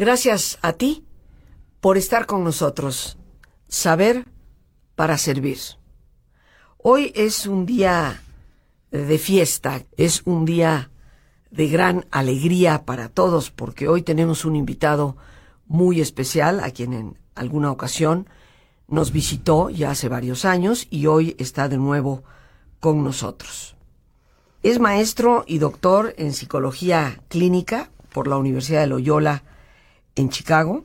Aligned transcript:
Gracias 0.00 0.58
a 0.62 0.72
ti 0.72 1.04
por 1.82 1.98
estar 1.98 2.24
con 2.24 2.42
nosotros. 2.42 3.18
Saber 3.68 4.24
para 4.94 5.18
servir. 5.18 5.58
Hoy 6.78 7.12
es 7.14 7.46
un 7.46 7.66
día 7.66 8.22
de 8.90 9.18
fiesta, 9.18 9.84
es 9.98 10.22
un 10.24 10.46
día 10.46 10.90
de 11.50 11.68
gran 11.68 12.06
alegría 12.10 12.86
para 12.86 13.10
todos 13.10 13.50
porque 13.50 13.88
hoy 13.88 14.00
tenemos 14.00 14.46
un 14.46 14.56
invitado 14.56 15.18
muy 15.66 16.00
especial 16.00 16.60
a 16.60 16.70
quien 16.70 16.94
en 16.94 17.18
alguna 17.34 17.70
ocasión 17.70 18.26
nos 18.88 19.12
visitó 19.12 19.68
ya 19.68 19.90
hace 19.90 20.08
varios 20.08 20.46
años 20.46 20.86
y 20.88 21.08
hoy 21.08 21.36
está 21.38 21.68
de 21.68 21.76
nuevo 21.76 22.24
con 22.80 23.04
nosotros. 23.04 23.76
Es 24.62 24.80
maestro 24.80 25.44
y 25.46 25.58
doctor 25.58 26.14
en 26.16 26.32
psicología 26.32 27.20
clínica 27.28 27.90
por 28.14 28.28
la 28.28 28.38
Universidad 28.38 28.80
de 28.80 28.86
Loyola 28.86 29.42
en 30.16 30.28
Chicago. 30.28 30.84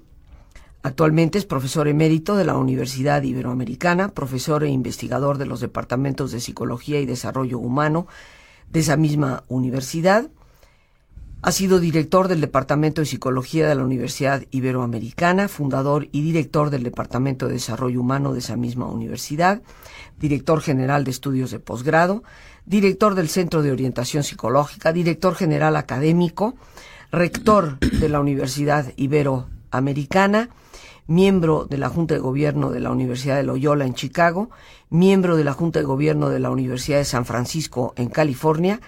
Actualmente 0.83 1.39
es 1.39 1.45
profesor 1.45 1.87
emérito 1.87 2.35
de 2.35 2.45
la 2.45 2.55
Universidad 2.55 3.23
Iberoamericana, 3.23 4.09
profesor 4.09 4.63
e 4.63 4.69
investigador 4.69 5.39
de 5.39 5.47
los 5.47 5.59
departamentos 5.59 6.31
de 6.31 6.39
Psicología 6.39 6.99
y 6.99 7.07
Desarrollo 7.07 7.57
Humano 7.57 8.07
de 8.69 8.81
esa 8.81 8.95
misma 8.95 9.43
universidad. 9.47 10.29
Ha 11.41 11.51
sido 11.51 11.79
director 11.79 12.27
del 12.27 12.41
Departamento 12.41 13.01
de 13.01 13.05
Psicología 13.05 13.67
de 13.67 13.75
la 13.75 13.83
Universidad 13.83 14.43
Iberoamericana, 14.51 15.47
fundador 15.47 16.07
y 16.11 16.21
director 16.21 16.69
del 16.69 16.83
Departamento 16.83 17.47
de 17.47 17.53
Desarrollo 17.53 18.01
Humano 18.01 18.33
de 18.33 18.39
esa 18.39 18.55
misma 18.55 18.87
universidad, 18.87 19.61
director 20.19 20.61
general 20.61 21.03
de 21.03 21.11
estudios 21.11 21.51
de 21.51 21.59
posgrado, 21.59 22.23
director 22.65 23.15
del 23.15 23.29
Centro 23.29 23.61
de 23.61 23.71
Orientación 23.71 24.23
Psicológica, 24.23 24.91
director 24.91 25.35
general 25.35 25.75
académico, 25.75 26.55
rector 27.11 27.79
de 27.79 28.09
la 28.09 28.19
Universidad 28.19 28.91
Iberoamericana, 28.97 30.49
miembro 31.07 31.65
de 31.65 31.77
la 31.77 31.89
Junta 31.89 32.15
de 32.15 32.19
Gobierno 32.19 32.71
de 32.71 32.79
la 32.79 32.91
Universidad 32.91 33.37
de 33.37 33.43
Loyola 33.43 33.85
en 33.85 33.93
Chicago, 33.93 34.49
miembro 34.89 35.35
de 35.35 35.43
la 35.43 35.53
Junta 35.53 35.79
de 35.79 35.85
Gobierno 35.85 36.29
de 36.29 36.39
la 36.39 36.49
Universidad 36.49 36.97
de 36.97 37.05
San 37.05 37.25
Francisco 37.25 37.93
en 37.95 38.09
California, 38.09 38.79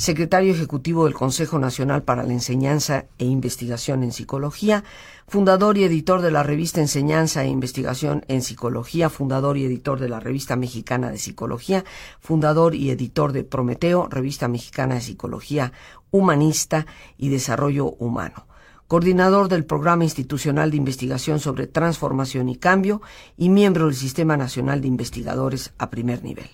secretario 0.00 0.54
ejecutivo 0.54 1.04
del 1.04 1.12
Consejo 1.12 1.58
Nacional 1.58 2.02
para 2.02 2.22
la 2.22 2.32
Enseñanza 2.32 3.04
e 3.18 3.26
Investigación 3.26 4.02
en 4.02 4.12
Psicología, 4.12 4.82
fundador 5.28 5.76
y 5.76 5.84
editor 5.84 6.22
de 6.22 6.30
la 6.30 6.42
revista 6.42 6.80
Enseñanza 6.80 7.44
e 7.44 7.48
Investigación 7.48 8.24
en 8.26 8.40
Psicología, 8.40 9.10
fundador 9.10 9.58
y 9.58 9.66
editor 9.66 10.00
de 10.00 10.08
la 10.08 10.18
revista 10.18 10.56
Mexicana 10.56 11.10
de 11.10 11.18
Psicología, 11.18 11.84
fundador 12.18 12.74
y 12.74 12.88
editor 12.88 13.32
de 13.32 13.44
Prometeo, 13.44 14.08
revista 14.08 14.48
mexicana 14.48 14.94
de 14.94 15.02
Psicología 15.02 15.70
Humanista 16.10 16.86
y 17.18 17.28
Desarrollo 17.28 17.90
Humano 17.98 18.46
coordinador 18.88 19.48
del 19.48 19.64
Programa 19.64 20.02
Institucional 20.02 20.72
de 20.72 20.78
Investigación 20.78 21.38
sobre 21.38 21.68
Transformación 21.68 22.48
y 22.48 22.56
Cambio 22.56 23.02
y 23.36 23.48
miembro 23.48 23.84
del 23.84 23.94
Sistema 23.94 24.36
Nacional 24.36 24.80
de 24.80 24.88
Investigadores 24.88 25.72
a 25.78 25.90
primer 25.90 26.24
nivel. 26.24 26.50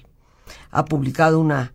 Ha 0.71 0.85
publicado 0.85 1.41
una 1.41 1.73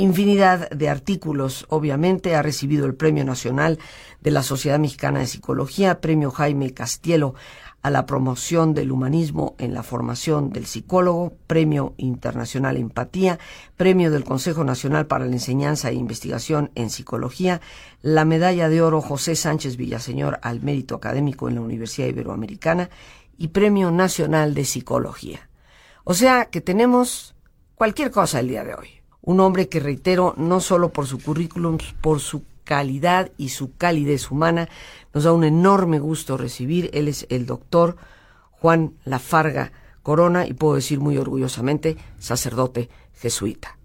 infinidad 0.00 0.70
de 0.70 0.88
artículos, 0.88 1.66
obviamente, 1.68 2.34
ha 2.34 2.42
recibido 2.42 2.86
el 2.86 2.94
Premio 2.94 3.24
Nacional 3.24 3.78
de 4.20 4.30
la 4.30 4.42
Sociedad 4.42 4.78
Mexicana 4.78 5.20
de 5.20 5.26
Psicología, 5.26 6.00
Premio 6.00 6.30
Jaime 6.30 6.72
Castielo 6.72 7.34
a 7.82 7.90
la 7.90 8.04
promoción 8.04 8.74
del 8.74 8.92
humanismo 8.92 9.54
en 9.58 9.72
la 9.72 9.82
formación 9.82 10.50
del 10.50 10.66
psicólogo, 10.66 11.32
Premio 11.46 11.94
Internacional 11.96 12.76
Empatía, 12.76 13.38
Premio 13.76 14.10
del 14.10 14.24
Consejo 14.24 14.64
Nacional 14.64 15.06
para 15.06 15.24
la 15.24 15.32
Enseñanza 15.32 15.88
e 15.88 15.94
Investigación 15.94 16.70
en 16.74 16.90
Psicología, 16.90 17.60
la 18.02 18.24
Medalla 18.24 18.68
de 18.68 18.82
Oro 18.82 19.00
José 19.00 19.34
Sánchez 19.34 19.76
Villaseñor 19.76 20.38
al 20.42 20.60
Mérito 20.60 20.94
Académico 20.94 21.48
en 21.48 21.54
la 21.54 21.62
Universidad 21.62 22.08
Iberoamericana 22.08 22.90
y 23.38 23.48
Premio 23.48 23.90
Nacional 23.90 24.52
de 24.52 24.66
Psicología. 24.66 25.48
O 26.04 26.12
sea 26.12 26.46
que 26.46 26.60
tenemos 26.60 27.34
cualquier 27.74 28.10
cosa 28.10 28.40
el 28.40 28.48
día 28.48 28.64
de 28.64 28.74
hoy. 28.74 28.99
Un 29.22 29.40
hombre 29.40 29.68
que 29.68 29.80
reitero, 29.80 30.34
no 30.36 30.60
solo 30.60 30.90
por 30.90 31.06
su 31.06 31.18
currículum, 31.18 31.78
por 32.00 32.20
su 32.20 32.42
calidad 32.64 33.32
y 33.36 33.50
su 33.50 33.76
calidez 33.76 34.30
humana, 34.30 34.68
nos 35.12 35.24
da 35.24 35.32
un 35.32 35.44
enorme 35.44 35.98
gusto 35.98 36.36
recibir. 36.36 36.90
Él 36.92 37.08
es 37.08 37.26
el 37.28 37.46
doctor 37.46 37.96
Juan 38.50 38.94
Lafarga 39.04 39.72
Corona 40.02 40.46
y 40.46 40.54
puedo 40.54 40.76
decir 40.76 41.00
muy 41.00 41.18
orgullosamente 41.18 41.96
sacerdote 42.18 42.88
jesuita. 43.14 43.76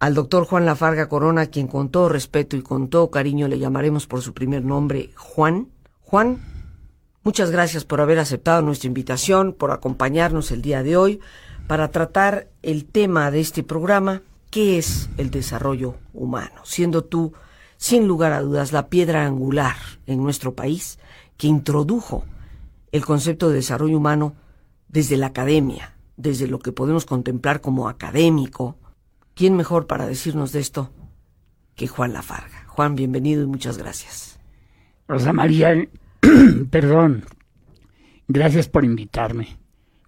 Al 0.00 0.14
doctor 0.14 0.44
Juan 0.44 0.66
Lafarga 0.66 1.08
Corona, 1.08 1.46
quien 1.46 1.68
con 1.68 1.88
todo 1.88 2.08
respeto 2.08 2.56
y 2.56 2.62
con 2.62 2.88
todo 2.88 3.10
cariño 3.10 3.48
le 3.48 3.58
llamaremos 3.58 4.06
por 4.06 4.22
su 4.22 4.34
primer 4.34 4.64
nombre 4.64 5.10
Juan. 5.16 5.68
Juan, 6.00 6.42
muchas 7.22 7.50
gracias 7.50 7.84
por 7.84 8.00
haber 8.00 8.18
aceptado 8.18 8.60
nuestra 8.62 8.88
invitación, 8.88 9.52
por 9.52 9.70
acompañarnos 9.70 10.50
el 10.50 10.62
día 10.62 10.82
de 10.82 10.96
hoy 10.96 11.20
para 11.66 11.90
tratar 11.90 12.48
el 12.62 12.84
tema 12.84 13.30
de 13.30 13.40
este 13.40 13.62
programa, 13.62 14.22
¿qué 14.54 14.78
es 14.78 15.10
el 15.16 15.32
desarrollo 15.32 15.96
humano? 16.12 16.60
Siendo 16.62 17.02
tú 17.02 17.32
sin 17.76 18.06
lugar 18.06 18.32
a 18.32 18.40
dudas, 18.40 18.70
la 18.70 18.88
piedra 18.88 19.26
angular 19.26 19.74
en 20.06 20.22
nuestro 20.22 20.54
país 20.54 21.00
que 21.36 21.48
introdujo 21.48 22.24
el 22.92 23.04
concepto 23.04 23.48
de 23.48 23.56
desarrollo 23.56 23.96
humano 23.96 24.36
desde 24.86 25.16
la 25.16 25.26
academia, 25.26 25.96
desde 26.16 26.46
lo 26.46 26.60
que 26.60 26.70
podemos 26.70 27.04
contemplar 27.04 27.60
como 27.60 27.88
académico. 27.88 28.76
¿Quién 29.34 29.56
mejor 29.56 29.88
para 29.88 30.06
decirnos 30.06 30.52
de 30.52 30.60
esto 30.60 30.92
que 31.74 31.88
Juan 31.88 32.12
Lafarga? 32.12 32.64
Juan, 32.68 32.94
bienvenido 32.94 33.42
y 33.42 33.46
muchas 33.46 33.76
gracias. 33.76 34.38
Rosa 35.08 35.32
María, 35.32 35.74
perdón, 36.70 37.24
gracias 38.28 38.68
por 38.68 38.84
invitarme 38.84 39.58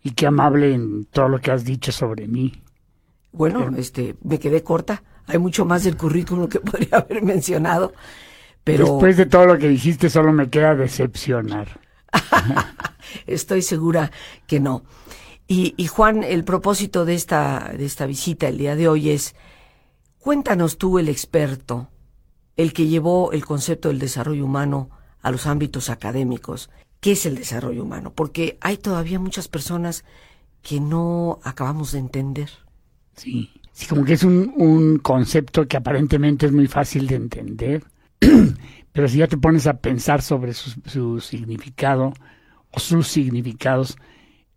y 0.05 0.13
qué 0.13 0.29
amable 0.29 0.73
en 0.73 1.07
todo 1.07 1.31
lo 1.31 1.41
que 1.41 1.51
has 1.51 1.65
dicho 1.65 1.91
sobre 1.91 2.29
mí. 2.29 2.53
Bueno, 3.37 3.71
este, 3.77 4.17
me 4.23 4.39
quedé 4.39 4.63
corta 4.63 5.03
hay 5.27 5.39
mucho 5.39 5.65
más 5.65 5.85
del 5.85 5.97
currículum 5.97 6.49
que 6.49 6.61
podría 6.61 6.99
haber 6.99 7.23
mencionado. 7.23 7.93
Pero... 8.65 8.85
Después 8.85 9.17
de 9.17 9.27
todo 9.27 9.47
lo 9.47 9.59
que 9.59 9.69
dijiste, 9.69 10.11
solo 10.11 10.33
me 10.33 10.51
queda 10.51 10.75
decepcionar. 10.75 11.81
Estoy 13.27 13.63
segura 13.63 14.11
que 14.47 14.61
no. 14.61 14.85
Y, 15.47 15.75
y, 15.77 15.87
Juan, 15.87 16.25
el 16.25 16.45
propósito 16.45 17.05
de 17.05 17.15
esta, 17.15 17.73
de 17.77 17.85
esta 17.85 18.07
visita 18.07 18.49
el 18.49 18.59
día 18.59 18.75
de 18.75 18.89
hoy 18.89 19.11
es, 19.11 19.37
cuéntanos 20.19 20.77
tú, 20.77 20.99
el 20.99 21.09
experto, 21.09 21.89
el 22.57 22.73
que 22.73 22.89
llevó 22.89 23.31
el 23.31 23.45
concepto 23.45 23.89
del 23.89 24.01
desarrollo 24.01 24.45
humano 24.45 24.91
a 25.23 25.31
los 25.31 25.47
ámbitos 25.47 25.89
académicos. 25.89 26.69
¿Qué 26.99 27.13
es 27.13 27.27
el 27.27 27.37
desarrollo 27.37 27.85
humano? 27.85 28.13
Porque 28.13 28.59
hay 28.61 28.77
todavía 28.77 29.21
muchas 29.21 29.47
personas 29.47 30.05
que 30.63 30.81
no 30.81 31.39
acabamos 31.45 31.93
de 31.93 32.01
entender. 32.01 32.51
Sí. 33.17 33.51
Sí, 33.73 33.87
como 33.87 34.05
que 34.05 34.15
es 34.15 34.23
un, 34.23 34.53
un 34.57 34.99
concepto 34.99 35.69
que 35.69 35.77
aparentemente 35.77 36.47
es 36.47 36.53
muy 36.53 36.67
fácil 36.67 37.07
de 37.07 37.17
entender, 37.17 37.85
pero 38.93 39.09
si 39.09 39.19
ya 39.19 39.27
te 39.27 39.37
pones 39.37 39.67
a 39.67 39.81
pensar 39.81 40.23
sobre 40.23 40.55
su, 40.55 40.81
su 40.87 41.21
significado 41.21 42.15
o 42.71 42.81
sus 42.81 43.07
significados, 43.09 43.97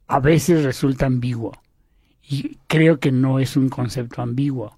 a 0.07 0.19
veces 0.19 0.63
resulta 0.63 1.05
ambiguo. 1.05 1.51
Y 2.21 2.57
creo 2.67 2.99
que 2.99 3.11
no 3.11 3.39
es 3.39 3.57
un 3.57 3.69
concepto 3.69 4.21
ambiguo. 4.21 4.77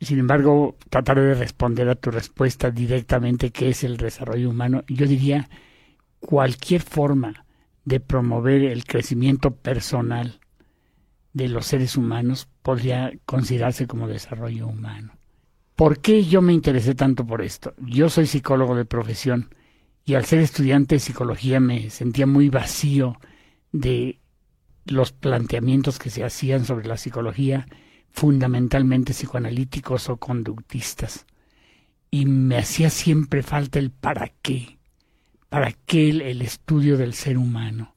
Sin 0.00 0.18
embargo, 0.18 0.76
trataré 0.90 1.22
de 1.22 1.34
responder 1.34 1.88
a 1.88 1.94
tu 1.94 2.10
respuesta 2.10 2.70
directamente, 2.70 3.50
qué 3.50 3.70
es 3.70 3.84
el 3.84 3.96
desarrollo 3.96 4.50
humano. 4.50 4.82
Yo 4.88 5.06
diría 5.06 5.48
cualquier 6.20 6.82
forma 6.82 7.46
de 7.84 8.00
promover 8.00 8.64
el 8.64 8.84
crecimiento 8.84 9.54
personal 9.54 10.40
de 11.32 11.48
los 11.48 11.66
seres 11.66 11.96
humanos 11.96 12.48
podría 12.62 13.12
considerarse 13.24 13.86
como 13.86 14.08
desarrollo 14.08 14.66
humano. 14.66 15.12
¿Por 15.76 16.00
qué 16.00 16.24
yo 16.24 16.42
me 16.42 16.52
interesé 16.52 16.94
tanto 16.94 17.26
por 17.26 17.42
esto? 17.42 17.74
Yo 17.78 18.10
soy 18.10 18.26
psicólogo 18.26 18.76
de 18.76 18.84
profesión 18.84 19.54
y 20.04 20.14
al 20.14 20.24
ser 20.24 20.40
estudiante 20.40 20.96
de 20.96 21.00
psicología 21.00 21.60
me 21.60 21.90
sentía 21.90 22.26
muy 22.26 22.48
vacío 22.48 23.18
de 23.72 24.20
los 24.84 25.12
planteamientos 25.12 25.98
que 25.98 26.10
se 26.10 26.24
hacían 26.24 26.64
sobre 26.64 26.88
la 26.88 26.96
psicología, 26.96 27.66
fundamentalmente 28.10 29.12
psicoanalíticos 29.12 30.08
o 30.08 30.16
conductistas. 30.16 31.26
Y 32.10 32.26
me 32.26 32.58
hacía 32.58 32.90
siempre 32.90 33.42
falta 33.42 33.78
el 33.78 33.90
para 33.90 34.32
qué, 34.42 34.78
para 35.48 35.72
qué 35.72 36.10
el, 36.10 36.42
estudio 36.42 36.96
del 36.96 37.14
ser 37.14 37.38
humano. 37.38 37.94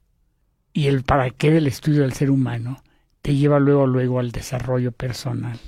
Y 0.72 0.88
el 0.88 1.04
para 1.04 1.32
qué 1.32 1.52
del 1.52 1.68
estudio 1.68 2.04
del 2.04 2.14
ser 2.14 2.30
humano 2.30 2.82
te 3.26 3.34
lleva 3.34 3.60
luego 3.60 3.88
luego 3.88 4.20
al 4.20 4.32
desarrollo 4.32 4.92
personal, 4.92 5.60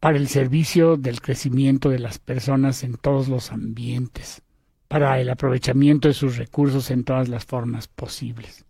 para 0.00 0.16
el 0.16 0.28
servicio 0.28 0.96
del 0.96 1.20
crecimiento 1.20 1.90
de 1.90 1.98
las 1.98 2.18
personas 2.18 2.84
en 2.84 2.94
todos 2.94 3.28
los 3.28 3.52
ambientes, 3.52 4.40
para 4.88 5.20
el 5.20 5.28
aprovechamiento 5.28 6.08
de 6.08 6.14
sus 6.14 6.38
recursos 6.38 6.90
en 6.90 7.04
todas 7.04 7.28
las 7.28 7.44
formas 7.44 7.86
posibles. 7.86 8.64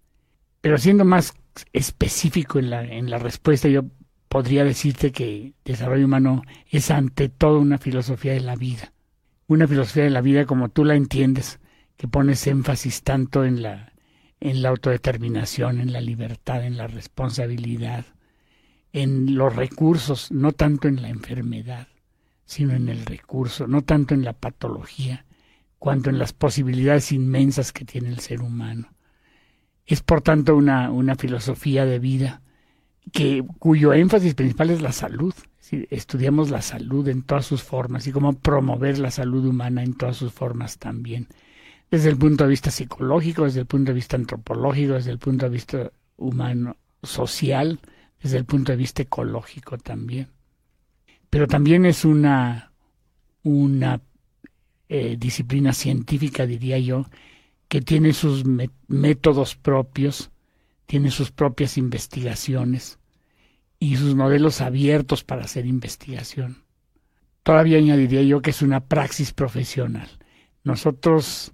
Pero 0.60 0.76
siendo 0.76 1.04
más 1.04 1.34
específico 1.72 2.58
en 2.58 2.70
la, 2.70 2.82
en 2.82 3.10
la 3.10 3.18
respuesta, 3.18 3.68
yo 3.68 3.84
podría 4.28 4.64
decirte 4.64 5.12
que 5.12 5.52
desarrollo 5.64 6.06
humano 6.06 6.42
es 6.68 6.90
ante 6.90 7.28
todo 7.28 7.60
una 7.60 7.78
filosofía 7.78 8.32
de 8.32 8.40
la 8.40 8.56
vida, 8.56 8.92
una 9.46 9.68
filosofía 9.68 10.02
de 10.02 10.10
la 10.10 10.20
vida 10.20 10.46
como 10.46 10.68
tú 10.68 10.84
la 10.84 10.96
entiendes, 10.96 11.60
que 11.96 12.08
pones 12.08 12.44
énfasis 12.48 13.04
tanto 13.04 13.44
en 13.44 13.62
la, 13.62 13.93
en 14.44 14.60
la 14.60 14.68
autodeterminación, 14.68 15.80
en 15.80 15.94
la 15.94 16.02
libertad, 16.02 16.66
en 16.66 16.76
la 16.76 16.86
responsabilidad, 16.86 18.04
en 18.92 19.36
los 19.36 19.56
recursos, 19.56 20.30
no 20.30 20.52
tanto 20.52 20.86
en 20.86 21.00
la 21.00 21.08
enfermedad, 21.08 21.88
sino 22.44 22.74
en 22.74 22.90
el 22.90 23.06
recurso, 23.06 23.66
no 23.66 23.80
tanto 23.80 24.12
en 24.12 24.22
la 24.22 24.34
patología, 24.34 25.24
cuanto 25.78 26.10
en 26.10 26.18
las 26.18 26.34
posibilidades 26.34 27.10
inmensas 27.10 27.72
que 27.72 27.86
tiene 27.86 28.10
el 28.10 28.18
ser 28.18 28.42
humano. 28.42 28.92
Es 29.86 30.02
por 30.02 30.20
tanto 30.20 30.54
una, 30.54 30.90
una 30.90 31.14
filosofía 31.14 31.86
de 31.86 31.98
vida 31.98 32.42
que, 33.12 33.42
cuyo 33.58 33.94
énfasis 33.94 34.34
principal 34.34 34.68
es 34.68 34.82
la 34.82 34.92
salud. 34.92 35.32
estudiamos 35.88 36.50
la 36.50 36.60
salud 36.60 37.08
en 37.08 37.22
todas 37.22 37.46
sus 37.46 37.62
formas 37.62 38.06
y 38.06 38.12
cómo 38.12 38.34
promover 38.34 38.98
la 38.98 39.10
salud 39.10 39.46
humana 39.46 39.82
en 39.82 39.94
todas 39.94 40.18
sus 40.18 40.34
formas 40.34 40.76
también. 40.76 41.28
Desde 41.94 42.10
el 42.10 42.16
punto 42.16 42.42
de 42.42 42.50
vista 42.50 42.72
psicológico, 42.72 43.44
desde 43.44 43.60
el 43.60 43.66
punto 43.66 43.92
de 43.92 43.94
vista 43.94 44.16
antropológico, 44.16 44.94
desde 44.94 45.12
el 45.12 45.20
punto 45.20 45.44
de 45.44 45.50
vista 45.52 45.92
humano, 46.16 46.76
social, 47.04 47.78
desde 48.20 48.38
el 48.38 48.44
punto 48.44 48.72
de 48.72 48.78
vista 48.78 49.02
ecológico 49.02 49.78
también. 49.78 50.26
Pero 51.30 51.46
también 51.46 51.86
es 51.86 52.04
una, 52.04 52.72
una 53.44 54.00
eh, 54.88 55.14
disciplina 55.16 55.72
científica, 55.72 56.46
diría 56.46 56.80
yo, 56.80 57.06
que 57.68 57.80
tiene 57.80 58.12
sus 58.12 58.42
métodos 58.88 59.54
propios, 59.54 60.32
tiene 60.86 61.12
sus 61.12 61.30
propias 61.30 61.78
investigaciones 61.78 62.98
y 63.78 63.94
sus 63.98 64.16
modelos 64.16 64.60
abiertos 64.60 65.22
para 65.22 65.44
hacer 65.44 65.64
investigación. 65.64 66.64
Todavía 67.44 67.78
añadiría 67.78 68.22
yo 68.22 68.42
que 68.42 68.50
es 68.50 68.62
una 68.62 68.80
praxis 68.80 69.32
profesional. 69.32 70.08
Nosotros 70.64 71.52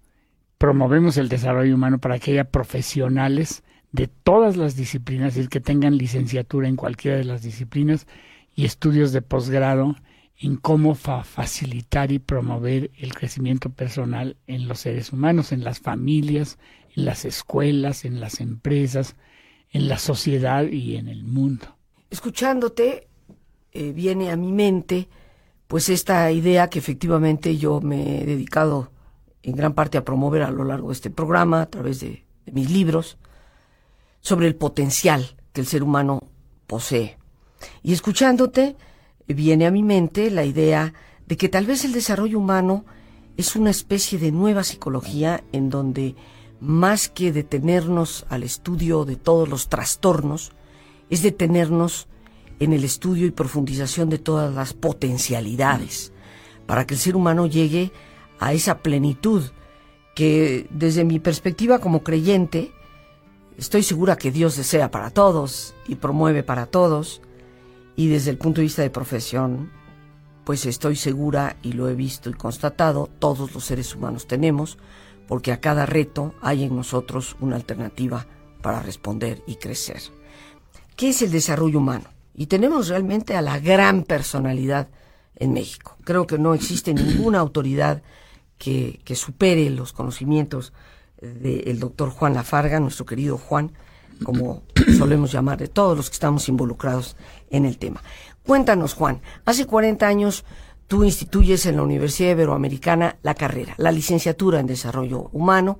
promovemos 0.60 1.16
el 1.16 1.30
desarrollo 1.30 1.74
humano 1.74 1.96
para 2.00 2.18
que 2.18 2.32
haya 2.32 2.44
profesionales 2.44 3.62
de 3.92 4.08
todas 4.08 4.58
las 4.58 4.76
disciplinas, 4.76 5.28
es 5.28 5.34
decir, 5.36 5.48
que 5.48 5.60
tengan 5.60 5.96
licenciatura 5.96 6.68
en 6.68 6.76
cualquiera 6.76 7.16
de 7.16 7.24
las 7.24 7.40
disciplinas 7.42 8.06
y 8.54 8.66
estudios 8.66 9.12
de 9.12 9.22
posgrado 9.22 9.96
en 10.38 10.56
cómo 10.56 10.94
facilitar 10.94 12.12
y 12.12 12.18
promover 12.18 12.90
el 12.98 13.14
crecimiento 13.14 13.70
personal 13.70 14.36
en 14.46 14.68
los 14.68 14.80
seres 14.80 15.14
humanos, 15.14 15.52
en 15.52 15.64
las 15.64 15.80
familias, 15.80 16.58
en 16.94 17.06
las 17.06 17.24
escuelas, 17.24 18.04
en 18.04 18.20
las 18.20 18.38
empresas, 18.40 19.16
en 19.70 19.88
la 19.88 19.98
sociedad 19.98 20.66
y 20.66 20.96
en 20.96 21.08
el 21.08 21.24
mundo. 21.24 21.74
Escuchándote, 22.10 23.08
eh, 23.72 23.92
viene 23.92 24.30
a 24.30 24.36
mi 24.36 24.52
mente 24.52 25.08
pues 25.66 25.88
esta 25.88 26.30
idea 26.30 26.68
que 26.68 26.80
efectivamente 26.80 27.56
yo 27.56 27.80
me 27.80 28.20
he 28.20 28.26
dedicado 28.26 28.90
en 29.42 29.56
gran 29.56 29.74
parte 29.74 29.98
a 29.98 30.04
promover 30.04 30.42
a 30.42 30.50
lo 30.50 30.64
largo 30.64 30.88
de 30.88 30.94
este 30.94 31.10
programa, 31.10 31.62
a 31.62 31.70
través 31.70 32.00
de 32.00 32.24
mis 32.46 32.70
libros, 32.70 33.18
sobre 34.20 34.46
el 34.46 34.56
potencial 34.56 35.36
que 35.52 35.60
el 35.60 35.66
ser 35.66 35.82
humano 35.82 36.22
posee. 36.66 37.18
Y 37.82 37.92
escuchándote, 37.92 38.76
viene 39.26 39.66
a 39.66 39.70
mi 39.70 39.82
mente 39.82 40.30
la 40.30 40.44
idea 40.44 40.92
de 41.26 41.36
que 41.36 41.48
tal 41.48 41.66
vez 41.66 41.84
el 41.84 41.92
desarrollo 41.92 42.38
humano 42.38 42.84
es 43.36 43.56
una 43.56 43.70
especie 43.70 44.18
de 44.18 44.32
nueva 44.32 44.64
psicología 44.64 45.42
en 45.52 45.70
donde 45.70 46.14
más 46.60 47.08
que 47.08 47.32
detenernos 47.32 48.26
al 48.28 48.42
estudio 48.42 49.04
de 49.04 49.16
todos 49.16 49.48
los 49.48 49.68
trastornos, 49.68 50.52
es 51.08 51.22
detenernos 51.22 52.06
en 52.60 52.74
el 52.74 52.84
estudio 52.84 53.26
y 53.26 53.30
profundización 53.30 54.10
de 54.10 54.18
todas 54.18 54.54
las 54.54 54.74
potencialidades, 54.74 56.12
para 56.66 56.86
que 56.86 56.94
el 56.94 57.00
ser 57.00 57.16
humano 57.16 57.46
llegue 57.46 57.90
a 57.94 58.09
esa 58.48 58.78
plenitud 58.78 59.44
que 60.14 60.66
desde 60.70 61.04
mi 61.04 61.20
perspectiva 61.20 61.78
como 61.78 62.02
creyente, 62.02 62.72
estoy 63.56 63.82
segura 63.82 64.16
que 64.16 64.30
Dios 64.30 64.56
desea 64.56 64.90
para 64.90 65.10
todos 65.10 65.74
y 65.86 65.96
promueve 65.96 66.42
para 66.42 66.66
todos, 66.66 67.20
y 67.96 68.08
desde 68.08 68.30
el 68.30 68.38
punto 68.38 68.60
de 68.60 68.64
vista 68.64 68.82
de 68.82 68.90
profesión, 68.90 69.70
pues 70.44 70.66
estoy 70.66 70.96
segura 70.96 71.56
y 71.62 71.72
lo 71.72 71.88
he 71.88 71.94
visto 71.94 72.30
y 72.30 72.34
constatado, 72.34 73.08
todos 73.18 73.54
los 73.54 73.64
seres 73.64 73.94
humanos 73.94 74.26
tenemos, 74.26 74.78
porque 75.28 75.52
a 75.52 75.60
cada 75.60 75.86
reto 75.86 76.34
hay 76.40 76.64
en 76.64 76.74
nosotros 76.74 77.36
una 77.40 77.56
alternativa 77.56 78.26
para 78.62 78.80
responder 78.80 79.42
y 79.46 79.56
crecer. 79.56 80.00
¿Qué 80.96 81.10
es 81.10 81.22
el 81.22 81.30
desarrollo 81.30 81.78
humano? 81.78 82.04
Y 82.34 82.46
tenemos 82.46 82.88
realmente 82.88 83.36
a 83.36 83.42
la 83.42 83.58
gran 83.58 84.02
personalidad 84.02 84.88
en 85.36 85.52
México. 85.52 85.96
Creo 86.04 86.26
que 86.26 86.38
no 86.38 86.54
existe 86.54 86.94
ninguna 86.94 87.38
autoridad 87.38 88.02
que, 88.60 89.16
supere 89.16 89.70
los 89.70 89.92
conocimientos 89.94 90.74
del 91.20 91.80
doctor 91.80 92.10
Juan 92.10 92.34
Lafarga, 92.34 92.78
nuestro 92.78 93.06
querido 93.06 93.38
Juan, 93.38 93.72
como 94.22 94.62
solemos 94.98 95.32
llamar, 95.32 95.58
de 95.58 95.68
todos 95.68 95.96
los 95.96 96.10
que 96.10 96.14
estamos 96.14 96.48
involucrados 96.48 97.16
en 97.48 97.64
el 97.64 97.78
tema. 97.78 98.02
Cuéntanos, 98.44 98.92
Juan, 98.92 99.22
hace 99.46 99.64
40 99.64 100.06
años 100.06 100.44
tú 100.86 101.04
instituyes 101.04 101.64
en 101.66 101.76
la 101.76 101.82
Universidad 101.82 102.32
Iberoamericana 102.32 103.16
la 103.22 103.34
carrera, 103.34 103.74
la 103.78 103.92
licenciatura 103.92 104.60
en 104.60 104.66
Desarrollo 104.66 105.30
Humano, 105.32 105.78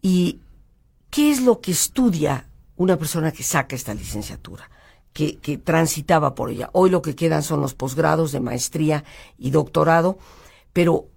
y 0.00 0.40
¿qué 1.08 1.30
es 1.30 1.40
lo 1.40 1.60
que 1.60 1.70
estudia 1.70 2.48
una 2.76 2.96
persona 2.96 3.30
que 3.30 3.44
saca 3.44 3.76
esta 3.76 3.94
licenciatura? 3.94 4.68
Que, 5.12 5.36
que, 5.36 5.58
transitaba 5.58 6.34
por 6.34 6.50
ella. 6.50 6.70
Hoy 6.72 6.88
lo 6.88 7.02
que 7.02 7.14
quedan 7.14 7.42
son 7.42 7.60
los 7.60 7.74
posgrados 7.74 8.32
de 8.32 8.40
maestría 8.40 9.04
y 9.38 9.50
doctorado, 9.50 10.18
pero 10.72 11.08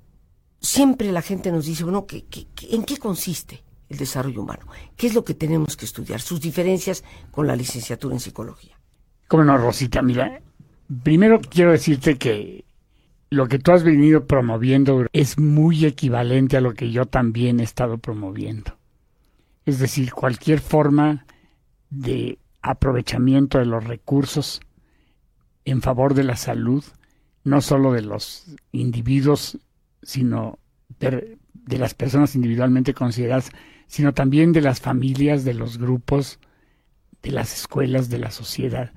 siempre 0.66 1.12
la 1.12 1.22
gente 1.22 1.52
nos 1.52 1.66
dice, 1.66 1.84
bueno, 1.84 2.06
¿qué, 2.06 2.26
en 2.70 2.84
qué 2.84 2.98
consiste? 2.98 3.64
el 3.90 3.98
desarrollo 3.98 4.42
humano. 4.42 4.66
¿Qué 4.96 5.08
es 5.08 5.14
lo 5.14 5.24
que 5.24 5.34
tenemos 5.34 5.78
que 5.78 5.86
estudiar? 5.86 6.20
Sus 6.20 6.42
diferencias 6.42 7.04
con 7.32 7.48
la 7.48 7.56
licenciatura 7.56 8.16
en 8.16 8.20
psicología. 8.20 8.80
Cómo 9.28 9.44
no, 9.44 9.58
Rosita, 9.58 10.02
mira, 10.02 10.42
primero 11.04 11.40
quiero 11.40 11.72
decirte 11.72 12.18
que 12.18 12.66
lo 13.30 13.48
que 13.48 13.60
tú 13.60 13.72
has 13.72 13.84
venido 13.84 14.26
promoviendo 14.26 15.06
es 15.14 15.38
muy 15.38 15.86
equivalente 15.86 16.58
a 16.58 16.62
lo 16.62 16.74
que 16.74 16.92
yo 16.92 17.06
también 17.06 17.60
he 17.60 17.64
estado 17.64 17.98
promoviendo. 17.98 18.78
Es 19.66 19.80
decir, 19.80 20.14
cualquier 20.14 20.60
forma 20.60 21.26
de 21.90 22.38
aprovechamiento 22.62 23.58
de 23.58 23.66
los 23.66 23.84
recursos 23.84 24.62
en 25.66 25.82
favor 25.82 26.14
de 26.14 26.24
la 26.24 26.36
salud, 26.36 26.84
no 27.44 27.62
solo 27.62 27.92
de 27.94 28.04
los 28.04 28.46
individuos, 28.72 29.58
sino 30.06 30.60
de, 31.00 31.38
de 31.54 31.78
las 31.78 31.94
personas 31.94 32.36
individualmente 32.36 32.94
consideradas 32.94 33.52
sino 33.88 34.14
también 34.14 34.52
de 34.52 34.62
las 34.62 34.82
familias, 34.82 35.44
de 35.44 35.54
los 35.54 35.78
grupos, 35.78 36.40
de 37.22 37.32
las 37.32 37.54
escuelas, 37.54 38.10
de 38.10 38.20
la 38.20 38.32
sociedad, 38.32 38.94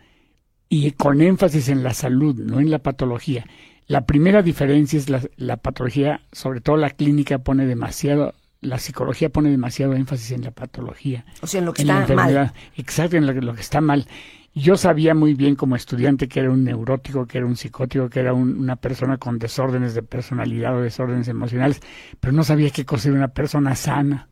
y 0.69 0.91
con 0.93 1.21
énfasis 1.21 1.69
en 1.69 1.83
la 1.83 1.95
salud, 1.95 2.39
no 2.39 2.61
en 2.61 2.71
la 2.71 2.81
patología. 2.81 3.47
La 3.87 4.05
primera 4.05 4.43
diferencia 4.43 4.99
es 4.99 5.09
la, 5.09 5.23
la 5.37 5.57
patología, 5.57 6.23
sobre 6.33 6.61
todo 6.61 6.77
la 6.77 6.91
clínica 6.91 7.39
pone 7.39 7.65
demasiado, 7.65 8.35
la 8.61 8.79
psicología 8.79 9.31
pone 9.31 9.51
demasiado 9.51 9.95
énfasis 9.95 10.33
en 10.33 10.45
la 10.45 10.51
patología. 10.51 11.25
O 11.41 11.47
sea, 11.47 11.61
en 11.61 11.67
lo 11.67 11.73
que 11.73 11.83
está 11.83 12.07
mal. 12.15 12.53
Exacto, 12.77 13.17
en 13.17 13.27
lo, 13.47 13.55
que 13.55 13.61
está 13.61 13.81
mal. 13.81 14.07
Yo 14.59 14.77
sabía 14.77 15.15
muy 15.15 15.35
bien 15.35 15.57
como 15.57 15.77
estudiante 15.77 16.29
que 16.29 16.41
era 16.41 16.51
un 16.51 16.65
neurótico, 16.65 17.27
que 17.27 17.39
era 17.39 17.47
un 17.47 17.57
psicótico, 17.57 18.09
que 18.09 18.21
era 18.21 18.33
una 18.33 18.77
persona 18.77 19.19
con 19.19 19.39
desórdenes 19.39 19.95
de 19.95 20.03
personalidad 20.03 20.77
o 20.77 20.81
desórdenes 20.81 21.29
emocionales, 21.29 21.81
pero 22.21 22.33
no 22.33 22.45
sabía 22.45 22.71
qué 22.71 22.85
cosa 22.85 23.09
era 23.09 23.19
una 23.19 23.29
persona 23.29 23.75
sana 23.75 24.29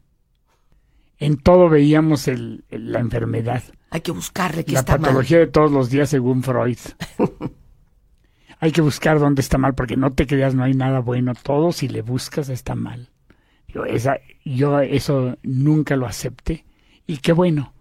en 1.19 1.39
todo 1.39 1.69
veíamos 1.69 2.29
el, 2.29 2.65
la 2.71 3.01
enfermedad. 3.01 3.63
Hay 3.91 4.01
que 4.01 4.13
buscarle 4.13 4.65
qué 4.65 4.73
la 4.73 4.81
está 4.81 4.93
mal. 4.93 5.03
La 5.03 5.07
patología 5.09 5.39
de 5.39 5.47
todos 5.47 5.73
los 5.73 5.91
días 5.91 6.11
según 6.11 6.43
Freud. 6.43 6.79
hay 8.61 8.73
que 8.73 8.81
buscar 8.81 9.19
dónde 9.19 9.41
está 9.41 9.59
mal, 9.59 9.75
porque 9.75 9.97
no 9.97 10.13
te 10.13 10.27
creas, 10.27 10.55
no 10.55 10.65
hay 10.65 10.75
nada 10.75 11.01
bueno. 11.01 11.33
Todo 11.41 11.73
si 11.73 11.89
le 11.89 12.03
buscas 12.03 12.49
está 12.49 12.75
mal. 12.75 13.11
Yo, 13.69 13.85
esa, 13.85 14.19
yo 14.45 14.81
eso 14.81 15.39
nunca 15.43 15.97
lo 15.97 16.07
acepté. 16.07 16.65
Y 17.07 17.19
qué 17.19 17.33
bueno, 17.33 17.73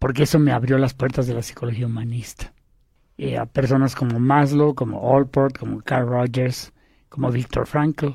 porque 0.00 0.24
eso 0.24 0.40
me 0.40 0.50
abrió 0.50 0.78
las 0.78 0.94
puertas 0.94 1.28
de 1.28 1.34
la 1.34 1.42
psicología 1.42 1.86
humanista. 1.86 2.52
Eh, 3.18 3.36
a 3.36 3.44
personas 3.44 3.94
como 3.94 4.18
Maslow, 4.18 4.74
como 4.74 5.14
Allport, 5.14 5.56
como 5.58 5.82
Carl 5.82 6.08
Rogers, 6.08 6.72
como 7.10 7.30
Viktor 7.30 7.66
Frankl. 7.66 8.12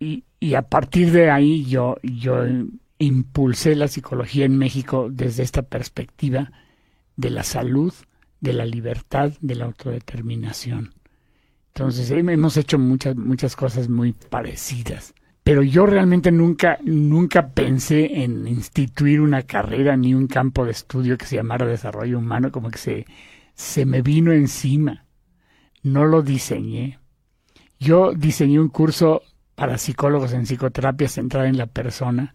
Y, 0.00 0.24
y 0.40 0.54
a 0.54 0.62
partir 0.62 1.12
de 1.12 1.30
ahí 1.30 1.64
yo, 1.64 1.96
yo 2.02 2.44
impulsé 2.98 3.76
la 3.76 3.86
psicología 3.86 4.44
en 4.44 4.58
México 4.58 5.08
desde 5.08 5.44
esta 5.44 5.62
perspectiva 5.62 6.50
de 7.16 7.30
la 7.30 7.44
salud, 7.44 7.94
de 8.40 8.52
la 8.52 8.66
libertad, 8.66 9.32
de 9.40 9.54
la 9.54 9.66
autodeterminación. 9.66 10.94
Entonces 11.68 12.10
hemos 12.10 12.56
hecho 12.56 12.78
muchas 12.78 13.14
muchas 13.14 13.54
cosas 13.54 13.88
muy 13.88 14.12
parecidas, 14.12 15.14
pero 15.44 15.62
yo 15.62 15.84
realmente 15.84 16.32
nunca 16.32 16.78
nunca 16.82 17.48
pensé 17.50 18.24
en 18.24 18.48
instituir 18.48 19.20
una 19.20 19.42
carrera 19.42 19.96
ni 19.96 20.14
un 20.14 20.26
campo 20.26 20.64
de 20.64 20.72
estudio 20.72 21.18
que 21.18 21.26
se 21.26 21.36
llamara 21.36 21.66
desarrollo 21.66 22.18
humano, 22.18 22.50
como 22.50 22.70
que 22.70 22.78
se 22.78 23.06
se 23.54 23.84
me 23.84 24.02
vino 24.02 24.32
encima. 24.32 25.04
No 25.82 26.06
lo 26.06 26.22
diseñé. 26.22 26.98
Yo 27.78 28.14
diseñé 28.14 28.58
un 28.58 28.68
curso 28.68 29.22
para 29.54 29.78
psicólogos 29.78 30.32
en 30.32 30.44
psicoterapia 30.44 31.08
centrada 31.08 31.46
en 31.48 31.58
la 31.58 31.66
persona 31.66 32.34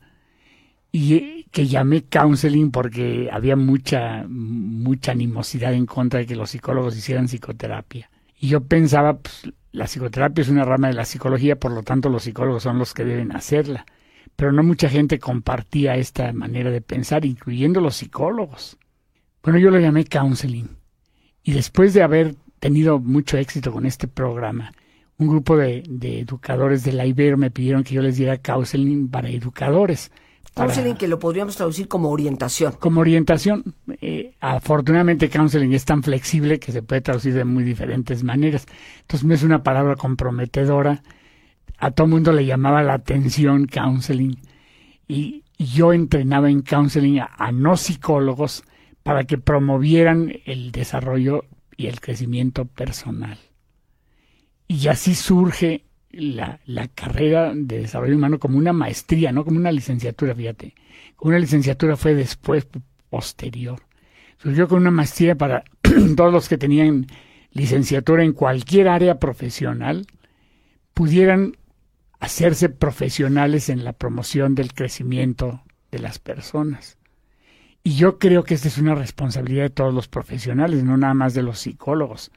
y 0.92 1.46
que 1.46 1.68
llamé 1.68 2.04
counseling 2.04 2.72
porque 2.72 3.30
había 3.32 3.56
mucha 3.56 4.26
mucha 4.28 5.14
animosidad 5.14 5.74
en 5.74 5.88
contra 5.88 6.20
de 6.20 6.28
que 6.28 6.36
los 6.36 6.52
psicólogos 6.52 6.96
hicieran 6.96 7.28
psicoterapia. 7.28 8.10
Y 8.40 8.48
yo 8.48 8.62
pensaba, 8.62 9.18
pues, 9.18 9.52
la 9.72 9.86
psicoterapia 9.86 10.42
es 10.42 10.50
una 10.50 10.66
rama 10.66 10.88
de 10.88 10.94
la 10.94 11.06
psicología, 11.06 11.60
por 11.60 11.72
lo 11.72 11.84
tanto 11.84 12.10
los 12.10 12.24
psicólogos 12.24 12.64
son 12.64 12.80
los 12.80 12.94
que 12.94 13.06
deben 13.06 13.36
hacerla. 13.36 13.86
Pero 14.36 14.52
no 14.52 14.64
mucha 14.64 14.90
gente 14.90 15.20
compartía 15.20 15.98
esta 15.98 16.32
manera 16.34 16.72
de 16.72 16.82
pensar, 16.82 17.26
incluyendo 17.26 17.82
los 17.82 17.98
psicólogos. 17.98 18.78
Bueno, 19.44 19.60
yo 19.60 19.70
lo 19.70 19.80
llamé 19.80 20.06
counseling. 20.06 20.70
Y 21.44 21.52
después 21.52 21.94
de 21.94 22.04
haber 22.04 22.36
tenido 22.60 23.00
mucho 23.00 23.38
éxito 23.38 23.72
con 23.72 23.86
este 23.86 24.08
programa, 24.08 24.72
un 25.18 25.28
grupo 25.28 25.58
de, 25.58 25.84
educadores 26.02 26.84
de 26.84 26.94
la 26.94 27.06
Ibero 27.06 27.38
me 27.38 27.52
pidieron 27.52 27.84
que 27.84 27.94
yo 27.94 28.02
les 28.02 28.18
diera 28.18 28.38
counseling 28.38 29.10
para 29.10 29.30
educadores. 29.30 30.12
Counseling 30.60 30.96
que 30.96 31.08
lo 31.08 31.20
podríamos 31.20 31.56
traducir 31.56 31.88
como 31.88 32.10
orientación. 32.10 32.74
Como 32.80 33.02
orientación. 33.02 33.76
Eh, 34.02 34.36
afortunadamente 34.40 35.30
counseling 35.30 35.74
es 35.74 35.86
tan 35.86 36.04
flexible 36.04 36.60
que 36.60 36.72
se 36.72 36.82
puede 36.84 37.02
traducir 37.02 37.34
de 37.34 37.46
muy 37.46 37.64
diferentes 37.64 38.24
maneras. 38.24 38.66
Entonces 39.02 39.28
no 39.28 39.34
es 39.34 39.44
una 39.44 39.64
palabra 39.64 39.96
comprometedora. 39.96 41.02
A 41.78 41.92
todo 41.92 42.08
mundo 42.08 42.34
le 42.34 42.46
llamaba 42.46 42.84
la 42.84 42.94
atención 42.96 43.66
counseling. 43.66 44.38
Y 45.08 45.44
yo 45.58 45.94
entrenaba 45.94 46.50
en 46.50 46.62
counseling 46.62 47.20
a 47.20 47.52
no 47.52 47.78
psicólogos 47.78 48.64
para 49.04 49.24
que 49.24 49.38
promovieran 49.38 50.34
el 50.46 50.72
desarrollo 50.72 51.46
y 51.76 51.88
el 51.88 52.02
crecimiento 52.02 52.66
personal. 52.66 53.38
Y 54.68 54.88
así 54.88 55.16
surge 55.16 55.86
la, 56.12 56.60
carrera 56.96 57.54
de 57.56 57.82
desarrollo 57.82 58.16
humano 58.16 58.40
como 58.40 58.58
una 58.58 58.74
maestría, 58.74 59.32
no 59.32 59.46
como 59.46 59.58
una 59.58 59.72
licenciatura, 59.72 60.36
fíjate. 60.36 60.74
Una 61.20 61.40
licenciatura 61.40 61.96
fue 61.98 62.16
después, 62.16 62.68
posterior. 63.10 63.82
Surgió 64.38 64.68
con 64.68 64.80
una 64.80 64.92
maestría 64.92 65.36
para 65.36 65.64
todos 66.16 66.34
los 66.34 66.50
que 66.50 66.58
tenían 66.58 67.08
licenciatura 67.52 68.24
en 68.24 68.34
cualquier 68.34 68.88
área 68.88 69.20
profesional, 69.20 70.06
pudieran 70.94 71.58
hacerse 72.20 72.70
profesionales 72.70 73.70
en 73.70 73.84
la 73.84 73.94
promoción 73.94 74.56
del 74.56 74.74
crecimiento 74.74 75.64
de 75.92 76.00
las 76.00 76.20
personas. 76.20 76.98
Y 77.84 77.96
yo 77.96 78.20
creo 78.20 78.44
que 78.44 78.54
esta 78.54 78.68
es 78.68 78.78
una 78.78 78.96
responsabilidad 78.96 79.64
de 79.64 79.70
todos 79.70 79.94
los 79.94 80.08
profesionales, 80.08 80.84
no 80.84 80.98
nada 80.98 81.14
más 81.14 81.34
de 81.34 81.44
los 81.44 81.60
psicólogos. 81.60 82.32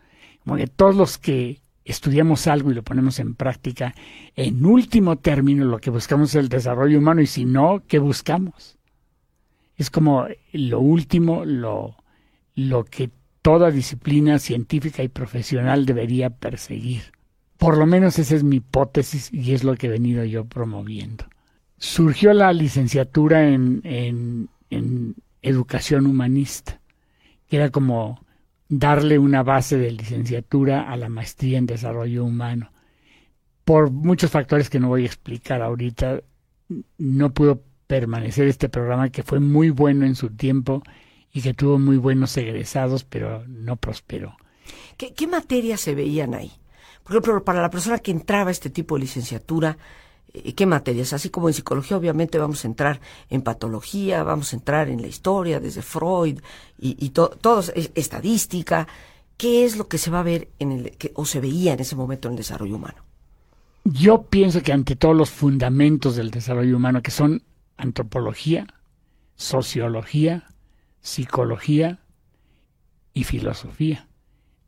Como 0.45 0.57
que 0.57 0.67
todos 0.69 0.95
los 0.95 1.19
que 1.19 1.61
estudiamos 1.85 2.47
algo 2.47 2.71
y 2.71 2.75
lo 2.75 2.83
ponemos 2.83 3.19
en 3.19 3.35
práctica, 3.35 3.95
en 4.37 4.65
último 4.65 5.17
término 5.17 5.65
lo 5.65 5.79
que 5.79 5.91
buscamos 5.91 6.31
es 6.31 6.37
el 6.37 6.49
desarrollo 6.49 6.99
humano 6.99 7.21
y 7.21 7.27
si 7.27 7.45
no, 7.45 7.83
¿qué 7.87 7.99
buscamos? 7.99 8.79
Es 9.77 9.91
como 9.91 10.27
lo 10.53 10.81
último, 10.81 11.45
lo, 11.45 11.97
lo 12.55 12.85
que 12.85 13.11
toda 13.43 13.71
disciplina 13.71 14.39
científica 14.39 15.03
y 15.03 15.09
profesional 15.09 15.85
debería 15.85 16.31
perseguir. 16.31 17.03
Por 17.59 17.77
lo 17.77 17.87
menos 17.87 18.19
esa 18.19 18.37
es 18.37 18.45
mi 18.45 18.57
hipótesis 18.57 19.33
y 19.33 19.53
es 19.53 19.65
lo 19.65 19.75
que 19.77 19.87
he 19.87 19.91
venido 19.91 20.25
yo 20.25 20.45
promoviendo. 20.45 21.27
Surgió 21.79 22.33
la 22.33 22.53
licenciatura 22.53 23.49
en, 23.49 23.81
en, 23.85 24.49
en 24.71 25.17
educación 25.43 26.07
humanista, 26.07 26.81
que 27.49 27.57
era 27.57 27.71
como 27.71 28.25
darle 28.75 29.19
una 29.19 29.43
base 29.43 29.77
de 29.77 29.91
licenciatura 29.91 30.91
a 30.91 30.97
la 30.97 31.11
maestría 31.11 31.59
en 31.59 31.67
desarrollo 31.67 32.25
humano. 32.25 32.73
Por 33.67 33.91
muchos 33.91 34.31
factores 34.31 34.71
que 34.71 34.81
no 34.81 34.89
voy 34.89 35.03
a 35.03 35.07
explicar 35.07 35.61
ahorita, 35.61 36.23
no 36.97 37.35
pudo 37.35 37.63
permanecer 37.87 38.49
este 38.49 38.71
programa 38.71 39.11
que 39.11 39.23
fue 39.23 39.41
muy 39.41 39.69
bueno 39.69 40.07
en 40.07 40.15
su 40.15 40.31
tiempo 40.31 40.83
y 41.31 41.43
que 41.43 41.53
tuvo 41.53 41.79
muy 41.79 41.99
buenos 41.99 42.35
egresados, 42.39 43.05
pero 43.05 43.45
no 43.47 43.77
prosperó. 43.77 44.37
¿Qué, 44.97 45.27
materias 45.27 45.83
se 45.83 45.95
veían 45.95 46.33
ahí? 46.33 46.53
Por 47.03 47.13
ejemplo, 47.13 47.45
para 47.45 47.61
la 47.61 47.69
persona 47.69 47.99
que 47.99 48.11
entraba 48.11 48.49
a 48.49 48.53
este 48.53 48.71
tipo 48.71 48.95
de 48.95 49.03
licenciatura, 49.03 49.77
qué 50.33 50.67
materias. 50.67 51.13
Así 51.13 51.31
como 51.31 51.49
en 51.49 51.55
psicología, 51.55 51.97
obviamente 51.97 52.39
vamos 52.39 52.65
a 52.65 52.69
entrar 52.69 53.01
en 53.29 53.43
patología, 53.43 54.23
vamos 54.23 54.53
a 54.53 54.57
entrar 54.57 54.89
en 54.89 55.03
la 55.03 55.09
historia, 55.09 55.61
desde 55.61 55.83
Freud 55.83 56.41
y, 56.79 56.97
y 57.05 57.11
todo, 57.11 57.63
estadística. 57.95 58.89
¿Qué 59.37 59.65
es 59.65 59.77
lo 59.77 59.89
que 59.89 59.99
se 59.99 60.11
va 60.11 60.21
a 60.21 60.25
ver 60.25 60.49
en 60.59 60.73
el, 60.73 60.91
que, 60.97 61.13
o 61.15 61.25
se 61.25 61.41
veía 61.41 61.73
en 61.73 61.81
ese 61.81 61.97
momento 61.97 62.29
en 62.29 62.35
el 62.35 62.39
desarrollo 62.39 62.77
humano? 62.77 63.03
Yo 63.85 64.23
pienso 64.23 64.63
que 64.63 64.73
ante 64.73 64.95
todos 64.95 65.17
los 65.17 65.31
fundamentos 65.31 66.15
del 66.17 66.31
desarrollo 66.31 66.77
humano, 66.77 67.03
que 67.03 67.11
son 67.11 67.43
antropología, 67.77 68.67
sociología, 69.35 70.47
psicología 71.01 71.99
y 73.13 73.25
filosofía. 73.25 74.09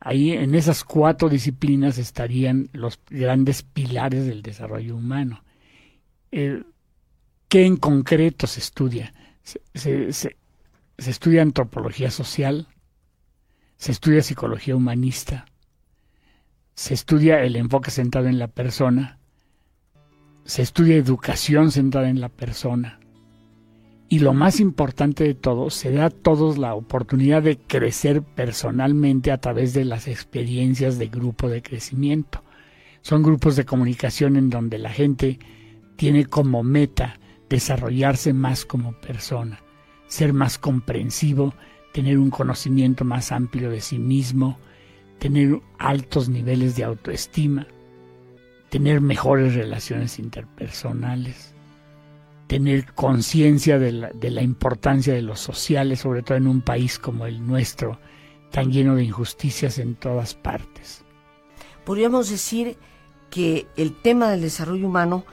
Ahí 0.00 0.32
en 0.32 0.54
esas 0.54 0.84
cuatro 0.84 1.28
disciplinas 1.28 1.96
estarían 1.96 2.68
los 2.72 2.98
grandes 3.08 3.62
pilares 3.62 4.26
del 4.26 4.42
desarrollo 4.42 4.96
humano. 4.96 5.44
¿Qué 7.48 7.64
en 7.64 7.76
concreto 7.76 8.46
se 8.46 8.60
estudia? 8.60 9.14
Se, 9.42 10.12
se, 10.12 10.36
estudia 10.98 11.42
antropología 11.42 12.10
social, 12.10 12.66
se 13.76 13.92
estudia 13.92 14.22
psicología 14.22 14.74
humanista, 14.74 15.44
se 16.74 16.94
estudia 16.94 17.42
el 17.42 17.54
enfoque 17.56 17.90
centrado 17.90 18.26
en 18.26 18.38
la 18.38 18.48
persona, 18.48 19.18
se 20.44 20.62
estudia 20.62 20.96
educación 20.96 21.70
centrada 21.70 22.08
en 22.08 22.20
la 22.20 22.28
persona. 22.28 22.98
Y 24.08 24.18
lo 24.18 24.34
más 24.34 24.60
importante 24.60 25.24
de 25.24 25.34
todo, 25.34 25.70
se 25.70 25.92
da 25.92 26.06
a 26.06 26.10
todos 26.10 26.58
la 26.58 26.74
oportunidad 26.74 27.42
de 27.42 27.58
crecer 27.58 28.22
personalmente 28.22 29.30
a 29.30 29.38
través 29.38 29.72
de 29.72 29.84
las 29.84 30.08
experiencias 30.08 30.98
de 30.98 31.06
grupo 31.06 31.48
de 31.48 31.62
crecimiento. 31.62 32.42
Son 33.02 33.22
grupos 33.22 33.56
de 33.56 33.64
comunicación 33.64 34.36
en 34.36 34.50
donde 34.50 34.78
la 34.78 34.90
gente 34.90 35.38
tiene 35.96 36.26
como 36.26 36.62
meta 36.62 37.18
desarrollarse 37.48 38.32
más 38.32 38.64
como 38.64 38.92
persona, 38.92 39.60
ser 40.06 40.32
más 40.32 40.58
comprensivo, 40.58 41.54
tener 41.92 42.18
un 42.18 42.30
conocimiento 42.30 43.04
más 43.04 43.30
amplio 43.32 43.70
de 43.70 43.80
sí 43.80 43.98
mismo, 43.98 44.58
tener 45.18 45.60
altos 45.78 46.28
niveles 46.28 46.76
de 46.76 46.84
autoestima, 46.84 47.66
tener 48.68 49.00
mejores 49.00 49.54
relaciones 49.54 50.18
interpersonales, 50.18 51.54
tener 52.46 52.92
conciencia 52.92 53.78
de 53.78 53.92
la, 53.92 54.42
importancia 54.42 55.14
de 55.14 55.22
los 55.22 55.40
sociales, 55.40 56.00
sobre 56.00 56.22
todo 56.22 56.36
en 56.36 56.48
un 56.48 56.60
país 56.60 56.98
como 56.98 57.26
el 57.26 57.46
nuestro, 57.46 57.98
tan 58.50 58.72
lleno 58.72 58.96
de 58.96 59.04
injusticias 59.04 59.78
en 59.78 59.94
todas 59.94 60.34
partes. 60.34 61.04
Podríamos 61.84 62.30
decir 62.30 62.76
que 63.30 63.66
el 63.76 63.94
tema 63.94 64.30
del 64.30 64.42
desarrollo 64.42 64.86
humano 64.86 65.24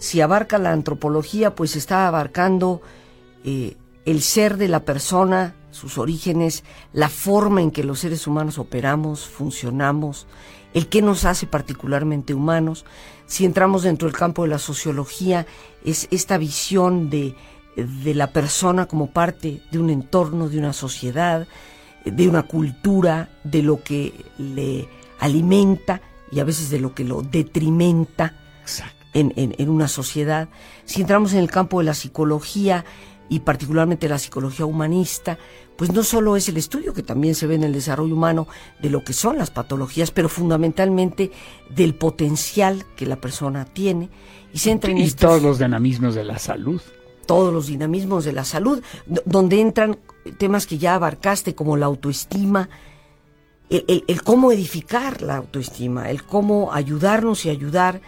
si 0.00 0.22
abarca 0.22 0.58
la 0.58 0.72
antropología, 0.72 1.54
pues 1.54 1.76
está 1.76 2.08
abarcando 2.08 2.80
eh, 3.44 3.76
el 4.06 4.22
ser 4.22 4.56
de 4.56 4.66
la 4.66 4.80
persona, 4.80 5.54
sus 5.70 5.98
orígenes, 5.98 6.64
la 6.94 7.10
forma 7.10 7.60
en 7.60 7.70
que 7.70 7.84
los 7.84 8.00
seres 8.00 8.26
humanos 8.26 8.58
operamos, 8.58 9.26
funcionamos, 9.26 10.26
el 10.72 10.88
que 10.88 11.02
nos 11.02 11.26
hace 11.26 11.46
particularmente 11.46 12.32
humanos. 12.32 12.86
Si 13.26 13.44
entramos 13.44 13.82
dentro 13.82 14.08
del 14.08 14.16
campo 14.16 14.42
de 14.42 14.48
la 14.48 14.58
sociología, 14.58 15.46
es 15.84 16.08
esta 16.10 16.38
visión 16.38 17.10
de, 17.10 17.36
de 17.76 18.14
la 18.14 18.32
persona 18.32 18.86
como 18.86 19.10
parte 19.10 19.60
de 19.70 19.78
un 19.78 19.90
entorno, 19.90 20.48
de 20.48 20.58
una 20.58 20.72
sociedad, 20.72 21.46
de 22.06 22.26
una 22.26 22.44
cultura, 22.44 23.28
de 23.44 23.62
lo 23.62 23.82
que 23.82 24.14
le 24.38 24.88
alimenta 25.18 26.00
y 26.32 26.40
a 26.40 26.44
veces 26.44 26.70
de 26.70 26.80
lo 26.80 26.94
que 26.94 27.04
lo 27.04 27.20
detrimenta. 27.20 28.34
Exacto 28.62 28.99
en, 29.14 29.32
en, 29.36 29.68
una 29.68 29.88
sociedad. 29.88 30.48
Si 30.84 31.00
entramos 31.00 31.32
en 31.32 31.40
el 31.40 31.50
campo 31.50 31.78
de 31.78 31.84
la 31.84 31.94
psicología 31.94 32.84
y 33.28 33.40
particularmente 33.40 34.08
la 34.08 34.18
psicología 34.18 34.66
humanista, 34.66 35.38
pues 35.76 35.92
no 35.92 36.02
solo 36.02 36.36
es 36.36 36.48
el 36.48 36.56
estudio 36.56 36.92
que 36.92 37.02
también 37.02 37.34
se 37.34 37.46
ve 37.46 37.54
en 37.54 37.64
el 37.64 37.72
desarrollo 37.72 38.14
humano 38.14 38.48
de 38.82 38.90
lo 38.90 39.02
que 39.04 39.12
son 39.12 39.38
las 39.38 39.50
patologías, 39.50 40.10
pero 40.10 40.28
fundamentalmente 40.28 41.30
del 41.74 41.94
potencial 41.94 42.84
que 42.96 43.06
la 43.06 43.16
persona 43.16 43.64
tiene 43.64 44.10
y 44.52 44.58
se 44.58 44.72
entra 44.72 44.90
en 44.90 44.98
y 44.98 45.10
todos 45.12 45.42
los 45.42 45.58
dinamismos 45.58 46.14
de 46.14 46.24
la 46.24 46.38
salud. 46.38 46.82
Todos 47.26 47.54
los 47.54 47.68
dinamismos 47.68 48.24
de 48.24 48.32
la 48.32 48.44
salud, 48.44 48.82
donde 49.24 49.60
entran 49.60 50.00
temas 50.38 50.66
que 50.66 50.78
ya 50.78 50.96
abarcaste 50.96 51.54
como 51.54 51.76
la 51.76 51.86
autoestima, 51.86 52.68
el, 53.70 54.04
el 54.08 54.22
cómo 54.22 54.50
edificar 54.50 55.22
la 55.22 55.36
autoestima, 55.36 56.10
el 56.10 56.24
cómo 56.24 56.72
ayudarnos 56.72 57.46
y 57.46 57.50
ayudar 57.50 58.00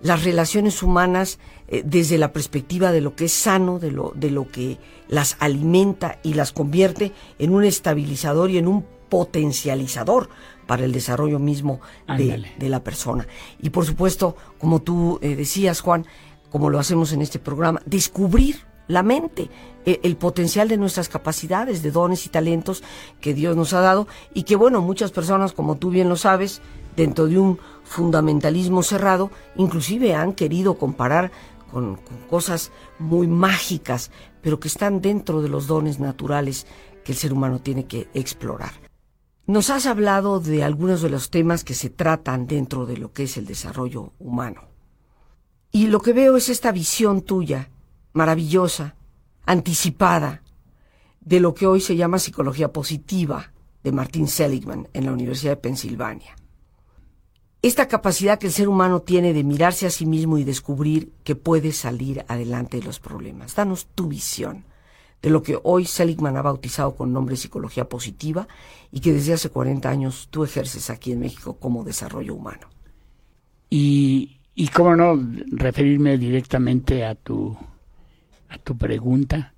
las 0.00 0.24
relaciones 0.24 0.82
humanas 0.82 1.38
eh, 1.68 1.82
desde 1.84 2.18
la 2.18 2.32
perspectiva 2.32 2.92
de 2.92 3.00
lo 3.00 3.14
que 3.14 3.26
es 3.26 3.32
sano, 3.32 3.78
de 3.78 3.90
lo, 3.90 4.12
de 4.14 4.30
lo 4.30 4.48
que 4.48 4.78
las 5.08 5.36
alimenta 5.40 6.18
y 6.22 6.34
las 6.34 6.52
convierte 6.52 7.12
en 7.38 7.54
un 7.54 7.64
estabilizador 7.64 8.50
y 8.50 8.58
en 8.58 8.68
un 8.68 8.84
potencializador 9.08 10.28
para 10.66 10.84
el 10.84 10.92
desarrollo 10.92 11.38
mismo 11.38 11.80
de, 12.08 12.44
de, 12.58 12.68
la 12.68 12.82
persona. 12.82 13.26
Y 13.60 13.70
por 13.70 13.86
supuesto, 13.86 14.36
como 14.58 14.82
tú 14.82 15.18
eh, 15.22 15.36
decías, 15.36 15.80
Juan, 15.80 16.06
como 16.50 16.70
lo 16.70 16.78
hacemos 16.78 17.12
en 17.12 17.22
este 17.22 17.38
programa, 17.38 17.80
descubrir 17.86 18.56
la 18.88 19.02
mente, 19.02 19.48
e, 19.84 20.00
el 20.02 20.16
potencial 20.16 20.68
de 20.68 20.76
nuestras 20.76 21.08
capacidades, 21.08 21.82
de 21.82 21.90
dones 21.90 22.26
y 22.26 22.28
talentos 22.28 22.82
que 23.20 23.34
Dios 23.34 23.56
nos 23.56 23.72
ha 23.72 23.80
dado 23.80 24.08
y 24.34 24.42
que 24.42 24.56
bueno, 24.56 24.80
muchas 24.80 25.12
personas, 25.12 25.52
como 25.52 25.76
tú 25.76 25.90
bien 25.90 26.08
lo 26.08 26.16
sabes, 26.16 26.60
dentro 26.96 27.26
de 27.26 27.38
un 27.38 27.58
fundamentalismo 27.84 28.82
cerrado, 28.82 29.30
inclusive 29.56 30.14
han 30.14 30.32
querido 30.32 30.78
comparar 30.78 31.30
con, 31.70 31.96
con 31.96 32.18
cosas 32.28 32.72
muy 32.98 33.26
mágicas, 33.26 34.10
pero 34.42 34.58
que 34.58 34.68
están 34.68 35.00
dentro 35.00 35.42
de 35.42 35.48
los 35.48 35.66
dones 35.66 36.00
naturales 36.00 36.66
que 37.04 37.12
el 37.12 37.18
ser 37.18 37.32
humano 37.32 37.60
tiene 37.60 37.86
que 37.86 38.08
explorar. 38.14 38.72
Nos 39.46 39.70
has 39.70 39.86
hablado 39.86 40.40
de 40.40 40.64
algunos 40.64 41.02
de 41.02 41.10
los 41.10 41.30
temas 41.30 41.62
que 41.62 41.74
se 41.74 41.88
tratan 41.88 42.48
dentro 42.48 42.84
de 42.84 42.96
lo 42.96 43.12
que 43.12 43.24
es 43.24 43.36
el 43.36 43.46
desarrollo 43.46 44.12
humano. 44.18 44.62
Y 45.70 45.86
lo 45.86 46.00
que 46.00 46.12
veo 46.12 46.36
es 46.36 46.48
esta 46.48 46.72
visión 46.72 47.22
tuya 47.22 47.70
maravillosa, 48.12 48.96
anticipada, 49.44 50.42
de 51.20 51.38
lo 51.38 51.54
que 51.54 51.66
hoy 51.66 51.80
se 51.80 51.96
llama 51.96 52.18
psicología 52.18 52.72
positiva 52.72 53.52
de 53.84 53.92
Martin 53.92 54.26
Seligman 54.26 54.88
en 54.92 55.06
la 55.06 55.12
Universidad 55.12 55.52
de 55.52 55.56
Pensilvania. 55.58 56.34
Esta 57.62 57.88
capacidad 57.88 58.38
que 58.38 58.46
el 58.46 58.52
ser 58.52 58.68
humano 58.68 59.00
tiene 59.00 59.32
de 59.32 59.42
mirarse 59.42 59.86
a 59.86 59.90
sí 59.90 60.06
mismo 60.06 60.38
y 60.38 60.44
descubrir 60.44 61.10
que 61.24 61.34
puede 61.34 61.72
salir 61.72 62.24
adelante 62.28 62.78
de 62.78 62.84
los 62.84 63.00
problemas. 63.00 63.54
Danos 63.54 63.86
tu 63.94 64.06
visión 64.08 64.64
de 65.22 65.30
lo 65.30 65.42
que 65.42 65.58
hoy 65.62 65.86
Seligman 65.86 66.36
ha 66.36 66.42
bautizado 66.42 66.94
con 66.94 67.12
nombre 67.12 67.36
psicología 67.36 67.88
positiva 67.88 68.46
y 68.92 69.00
que 69.00 69.12
desde 69.12 69.32
hace 69.32 69.50
40 69.50 69.88
años 69.88 70.28
tú 70.30 70.44
ejerces 70.44 70.90
aquí 70.90 71.12
en 71.12 71.20
México 71.20 71.56
como 71.58 71.82
desarrollo 71.82 72.34
humano. 72.34 72.68
Y, 73.68 74.38
y 74.54 74.68
cómo 74.68 74.94
no 74.94 75.18
referirme 75.50 76.18
directamente 76.18 77.04
a 77.04 77.14
tu 77.14 77.56
a 78.48 78.58
tu 78.58 78.76
pregunta, 78.76 79.54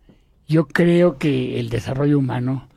yo 0.46 0.66
creo 0.66 1.18
que 1.18 1.60
el 1.60 1.68
desarrollo 1.68 2.18
humano 2.18 2.68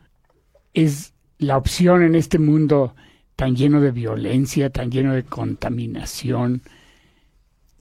es 0.74 1.14
la 1.38 1.58
opción 1.58 2.04
en 2.04 2.16
este 2.16 2.38
mundo 2.38 2.96
tan 3.42 3.56
lleno 3.56 3.82
de 3.82 3.90
violencia, 3.90 4.70
tan 4.70 4.92
lleno 4.92 5.16
de 5.16 5.24
contaminación, 5.24 6.62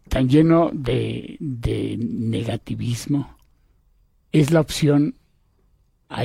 tan 0.09 0.27
lleno 0.27 0.71
de, 0.73 1.37
negativismo. 2.01 3.37
Es 4.33 4.53
la 4.53 4.61
opción 4.61 5.17
a, 6.09 6.23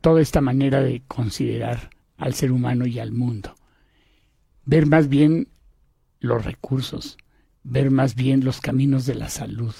toda 0.00 0.20
esta 0.20 0.40
manera 0.40 0.80
de 0.80 1.02
considerar 1.06 1.90
al 2.16 2.34
ser 2.34 2.50
humano 2.50 2.84
y 2.88 2.98
al 2.98 3.12
mundo. 3.12 3.54
Ver 4.64 4.86
más 4.86 5.08
bien 5.08 5.46
los 6.18 6.44
recursos, 6.44 7.16
ver 7.62 7.92
más 7.92 8.16
bien 8.16 8.44
los 8.44 8.60
caminos 8.60 9.06
de 9.06 9.14
la 9.14 9.28
salud, 9.28 9.74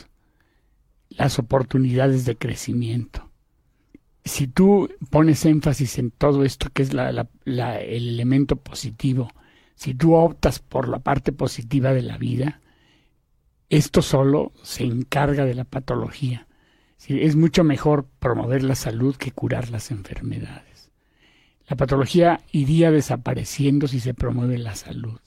las 1.08 1.40
oportunidades 1.40 2.26
de 2.26 2.36
crecimiento. 2.36 3.27
Si 4.24 4.46
tú 4.46 4.90
pones 5.10 5.44
énfasis 5.44 5.98
en 5.98 6.10
todo 6.10 6.44
esto 6.44 6.68
que 6.72 6.82
es 6.82 6.90
el 6.90 7.28
elemento 7.88 8.56
positivo, 8.56 9.30
si 9.74 9.94
tú 9.94 10.14
optas 10.14 10.58
por 10.58 10.88
la 10.88 10.98
parte 10.98 11.32
positiva 11.32 11.92
de 11.92 12.02
la 12.02 12.18
vida, 12.18 12.60
esto 13.70 14.02
solo 14.02 14.52
se 14.62 14.84
encarga 14.84 15.44
de 15.44 15.54
la 15.54 15.64
patología. 15.64 16.46
Es 17.06 17.36
mucho 17.36 17.64
mejor 17.64 18.06
promover 18.18 18.64
la 18.64 18.74
salud 18.74 19.16
que 19.16 19.30
curar 19.30 19.70
las 19.70 19.90
enfermedades. 19.90 20.90
La 21.68 21.76
patología 21.76 22.40
iría 22.50 22.90
desapareciendo 22.90 23.86
si 23.86 24.00
se 24.00 24.14
promueve 24.14 24.58
la 24.58 24.74
salud. 24.74 25.20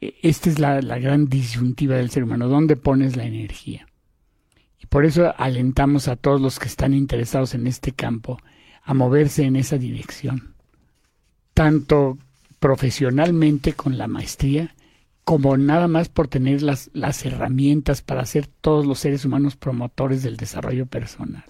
E, 0.00 0.16
esta 0.22 0.50
es 0.50 0.58
la, 0.58 0.80
la 0.80 0.98
gran 0.98 1.28
disyuntiva 1.28 1.96
del 1.96 2.10
ser 2.10 2.24
humano. 2.24 2.48
¿Dónde 2.48 2.76
pones 2.76 3.14
la 3.16 3.24
energía? 3.24 3.86
Por 4.88 5.04
eso 5.04 5.34
alentamos 5.36 6.08
a 6.08 6.16
todos 6.16 6.40
los 6.40 6.58
que 6.58 6.68
están 6.68 6.94
interesados 6.94 7.54
en 7.54 7.66
este 7.66 7.92
campo 7.92 8.38
a 8.82 8.94
moverse 8.94 9.44
en 9.44 9.56
esa 9.56 9.78
dirección, 9.78 10.54
tanto 11.54 12.18
profesionalmente 12.58 13.72
con 13.72 13.98
la 13.98 14.08
maestría, 14.08 14.74
como 15.24 15.56
nada 15.56 15.88
más 15.88 16.08
por 16.08 16.28
tener 16.28 16.62
las, 16.62 16.90
las 16.92 17.24
herramientas 17.24 18.02
para 18.02 18.26
ser 18.26 18.46
todos 18.46 18.86
los 18.86 18.98
seres 18.98 19.24
humanos 19.24 19.56
promotores 19.56 20.22
del 20.22 20.36
desarrollo 20.36 20.86
personal. 20.86 21.44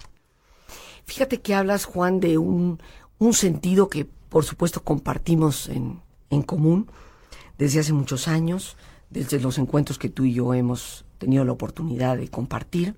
Fíjate 1.05 1.41
que 1.41 1.53
hablas, 1.53 1.85
Juan, 1.85 2.19
de 2.19 2.37
un, 2.37 2.79
un 3.19 3.33
sentido 3.33 3.89
que 3.89 4.05
por 4.29 4.45
supuesto 4.45 4.83
compartimos 4.83 5.69
en, 5.69 5.99
en 6.29 6.41
común 6.41 6.87
desde 7.57 7.79
hace 7.79 7.93
muchos 7.93 8.27
años, 8.27 8.75
desde 9.09 9.39
los 9.39 9.57
encuentros 9.57 9.97
que 9.97 10.09
tú 10.09 10.25
y 10.25 10.33
yo 10.33 10.53
hemos 10.53 11.05
tenido 11.17 11.45
la 11.45 11.51
oportunidad 11.51 12.17
de 12.17 12.27
compartir, 12.27 12.95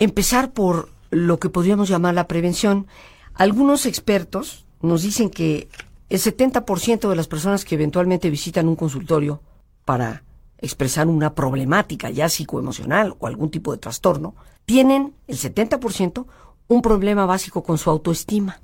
empezar 0.00 0.52
por 0.52 0.88
lo 1.10 1.38
que 1.38 1.50
podríamos 1.50 1.88
llamar 1.88 2.14
la 2.14 2.26
prevención. 2.26 2.88
Algunos 3.34 3.86
expertos 3.86 4.66
nos 4.82 5.02
dicen 5.02 5.30
que 5.30 5.68
el 6.08 6.18
70% 6.18 7.08
de 7.08 7.16
las 7.16 7.28
personas 7.28 7.64
que 7.64 7.76
eventualmente 7.76 8.30
visitan 8.30 8.66
un 8.66 8.74
consultorio 8.74 9.40
para 9.84 10.24
expresar 10.58 11.06
una 11.06 11.34
problemática 11.34 12.10
ya 12.10 12.28
psicoemocional 12.28 13.14
o 13.18 13.26
algún 13.26 13.50
tipo 13.50 13.72
de 13.72 13.78
trastorno, 13.78 14.34
tienen 14.66 15.14
el 15.26 15.38
70% 15.38 16.26
un 16.68 16.82
problema 16.82 17.26
básico 17.26 17.62
con 17.62 17.78
su 17.78 17.90
autoestima. 17.90 18.60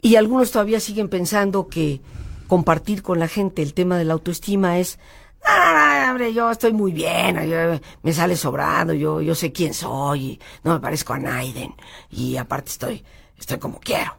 Y 0.00 0.16
algunos 0.16 0.50
todavía 0.50 0.80
siguen 0.80 1.08
pensando 1.08 1.68
que 1.68 2.00
compartir 2.46 3.02
con 3.02 3.18
la 3.18 3.28
gente 3.28 3.62
el 3.62 3.74
tema 3.74 3.98
de 3.98 4.04
la 4.04 4.14
autoestima 4.14 4.78
es 4.78 4.98
Ah, 5.44 6.08
hombre, 6.10 6.32
yo 6.32 6.50
estoy 6.50 6.72
muy 6.72 6.92
bien, 6.92 7.38
me 8.02 8.12
sale 8.12 8.34
sobrando, 8.34 8.94
yo, 8.94 9.20
yo 9.20 9.34
sé 9.34 9.52
quién 9.52 9.74
soy, 9.74 10.40
no 10.62 10.72
me 10.72 10.80
parezco 10.80 11.12
a 11.12 11.18
Naiden, 11.18 11.74
y 12.10 12.38
aparte 12.38 12.70
estoy, 12.70 13.04
estoy 13.36 13.58
como 13.58 13.78
quiero. 13.78 14.16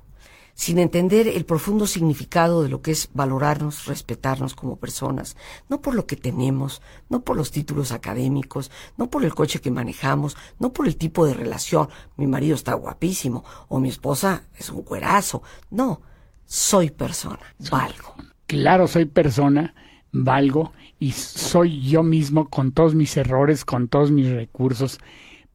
Sin 0.54 0.80
entender 0.80 1.28
el 1.28 1.44
profundo 1.44 1.86
significado 1.86 2.64
de 2.64 2.70
lo 2.70 2.82
que 2.82 2.92
es 2.92 3.10
valorarnos, 3.14 3.88
respetarnos 3.88 4.54
como 4.54 4.78
personas, 4.78 5.36
no 5.68 5.82
por 5.82 5.96
lo 5.96 6.06
que 6.06 6.16
tenemos, 6.16 6.82
no 7.10 7.24
por 7.24 7.36
los 7.36 7.52
títulos 7.52 7.92
académicos, 7.92 8.72
no 8.96 9.10
por 9.10 9.26
el 9.26 9.34
coche 9.34 9.60
que 9.60 9.72
manejamos, 9.72 10.38
no 10.60 10.72
por 10.72 10.88
el 10.88 10.96
tipo 10.96 11.26
de 11.26 11.34
relación, 11.34 11.90
mi 12.16 12.28
marido 12.28 12.56
está 12.56 12.74
guapísimo, 12.76 13.44
o 13.68 13.80
mi 13.80 13.90
esposa 13.90 14.44
es 14.58 14.70
un 14.70 14.84
cuerazo, 14.84 15.42
no, 15.72 16.02
soy 16.46 16.92
persona, 16.92 17.56
valgo. 17.70 18.16
Claro, 18.48 18.88
soy 18.88 19.06
persona, 19.06 19.74
valgo, 20.24 20.74
y 21.00 21.12
soy 21.12 21.82
yo 21.82 22.04
mismo 22.04 22.50
con 22.50 22.72
todos 22.72 22.96
mis 22.96 23.18
errores, 23.18 23.66
con 23.66 23.88
todos 23.88 24.12
mis 24.12 24.30
recursos, 24.30 25.00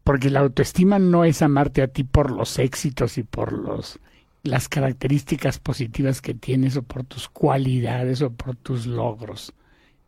porque 0.05 0.31
la 0.31 0.41
autoestima 0.41 0.99
no 0.99 1.25
es 1.25 1.43
amarte 1.43 1.83
a 1.83 1.89
ti 1.89 2.05
por 2.05 2.31
los 2.31 2.59
éxitos 2.59 3.19
y 3.19 3.23
por 3.23 3.53
los 3.53 3.99
las 4.43 4.71
características 4.71 5.59
positivas 5.59 6.23
que 6.23 6.33
tienes 6.33 6.75
o 6.77 6.83
por 6.83 7.05
tus 7.05 7.29
cualidades 7.29 8.23
o 8.23 8.33
por 8.33 8.57
tus 8.57 8.87
logros. 8.87 9.53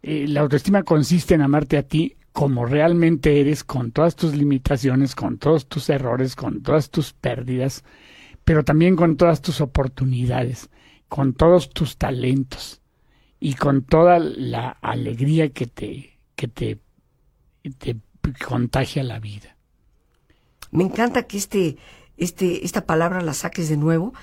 Eh, 0.03 0.27
la 0.27 0.41
autoestima 0.41 0.85
consiste 0.85 1.35
en 1.35 1.43
amarte 1.43 1.77
a 1.77 1.83
ti 1.83 2.17
como 2.33 2.65
realmente 2.65 3.41
eres, 3.43 3.63
con 3.63 3.93
todas 3.93 4.17
tus 4.17 4.35
limitaciones, 4.35 5.15
con 5.15 5.37
todos 5.37 5.67
tus 5.67 5.91
errores, 5.91 6.35
con 6.35 6.63
todas 6.63 6.89
tus 6.89 7.13
pérdidas, 7.13 7.85
pero 8.43 8.65
también 8.65 8.97
con 8.97 9.19
todas 9.19 9.43
tus 9.43 9.61
oportunidades, 9.61 10.71
con 11.09 11.35
todos 11.35 11.69
tus 11.69 11.99
talentos 11.99 12.82
y 13.43 13.55
con 13.55 13.83
toda 13.83 14.21
la 14.21 14.77
alegría 14.83 15.49
que 15.49 15.67
te, 15.67 16.17
que 16.37 16.47
te, 16.47 16.79
te 17.79 17.97
contagia 18.47 19.03
la 19.03 19.19
vida. 19.19 19.57
Me 20.71 20.85
encanta 20.85 21.25
que 21.25 21.39
este, 21.39 21.77
este, 22.17 22.65
esta 22.65 22.87
palabra 22.87 23.21
la 23.21 23.35
saques 23.35 23.69
de 23.69 23.77
nuevo, 23.77 24.15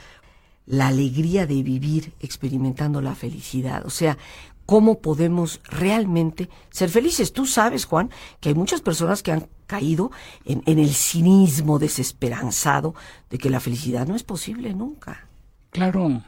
la 0.65 0.87
alegría 0.87 1.45
de 1.45 1.61
vivir 1.63 2.13
experimentando 2.21 3.01
la 3.01 3.13
felicidad. 3.13 3.85
O 3.85 3.89
sea, 3.89 4.17
cómo 4.65 5.01
podemos 5.01 5.59
realmente 5.65 6.49
ser 6.69 6.89
felices. 6.89 7.33
Tú 7.33 7.45
sabes, 7.45 7.83
Juan, 7.83 8.11
que 8.39 8.47
hay 8.47 8.55
muchas 8.55 8.79
personas 8.79 9.21
que 9.21 9.33
han 9.33 9.49
caído 9.67 10.11
en, 10.45 10.63
en 10.65 10.79
el 10.79 10.93
cinismo 10.93 11.77
desesperanzado 11.77 12.95
de 13.29 13.37
que 13.37 13.49
la 13.49 13.59
felicidad 13.59 14.07
no 14.07 14.15
es 14.15 14.23
posible 14.23 14.73
nunca. 14.73 15.27
Claro, 15.71 16.23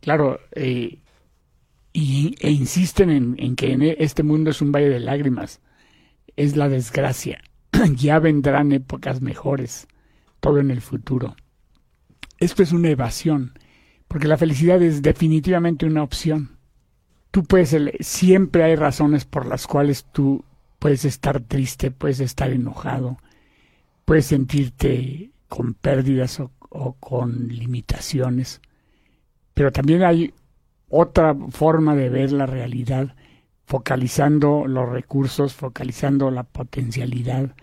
claro. 0.00 0.38
Eh, 0.52 1.00
y, 1.92 2.36
e 2.40 2.50
insisten 2.50 3.36
en, 3.38 3.56
que 3.56 3.72
en 3.72 3.82
este 3.82 4.22
mundo 4.22 4.50
es 4.50 4.60
un 4.60 4.72
valle 4.72 4.88
de 4.88 5.00
lágrimas. 5.00 5.60
Es 6.36 6.56
la 6.56 6.68
desgracia. 6.68 7.42
ya 7.96 8.18
vendrán 8.18 8.72
épocas 8.72 9.20
mejores, 9.20 9.88
todo 10.40 10.58
en 10.58 10.70
el 10.70 10.80
futuro. 10.80 11.36
Esto 12.38 12.62
es 12.62 12.72
una 12.72 12.90
evasión, 12.90 13.58
porque 14.06 14.28
la 14.28 14.36
felicidad 14.36 14.82
es 14.82 15.02
definitivamente 15.02 15.86
una 15.86 16.02
opción. 16.02 16.56
Tú 17.30 17.44
puedes, 17.44 17.76
siempre 18.00 18.62
hay 18.64 18.76
razones 18.76 19.24
por 19.24 19.46
las 19.46 19.66
cuales 19.66 20.06
tú 20.12 20.44
puedes 20.78 21.04
estar 21.04 21.40
triste, 21.40 21.90
puedes 21.90 22.20
estar 22.20 22.50
enojado, 22.50 23.18
puedes 24.04 24.26
sentirte 24.26 25.32
con 25.48 25.74
pérdidas 25.74 26.40
o 26.70 26.92
con 26.94 27.48
limitaciones, 27.48 28.60
pero 29.52 29.72
también 29.72 30.04
hay 30.04 30.32
otra 30.88 31.34
forma 31.50 31.94
de 31.94 32.08
ver 32.08 32.32
la 32.32 32.46
realidad, 32.46 33.14
focalizando 33.66 34.66
los 34.66 34.88
recursos, 34.88 35.54
focalizando 35.54 36.30
la 36.30 36.44
potencialidad, 36.44 37.54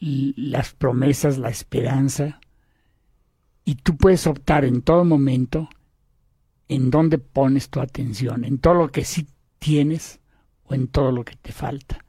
las 0.00 0.72
promesas, 0.74 1.38
la 1.38 1.48
esperanza. 1.48 2.40
Y 3.64 3.76
tú 3.76 3.96
puedes 3.96 4.26
optar 4.26 4.64
en 4.64 4.82
todo 4.82 5.04
momento 5.04 5.68
en 6.68 6.90
dónde 6.90 7.18
pones 7.18 7.70
tu 7.70 7.80
atención, 7.80 8.44
en 8.44 8.58
todo 8.58 8.74
lo 8.74 8.88
que 8.90 9.04
sí 9.04 9.26
tienes 9.58 10.20
o 10.64 10.74
en 10.74 10.88
todo 10.88 11.12
lo 11.12 11.24
que 11.24 11.36
te 11.36 11.52
falta. 11.52 12.04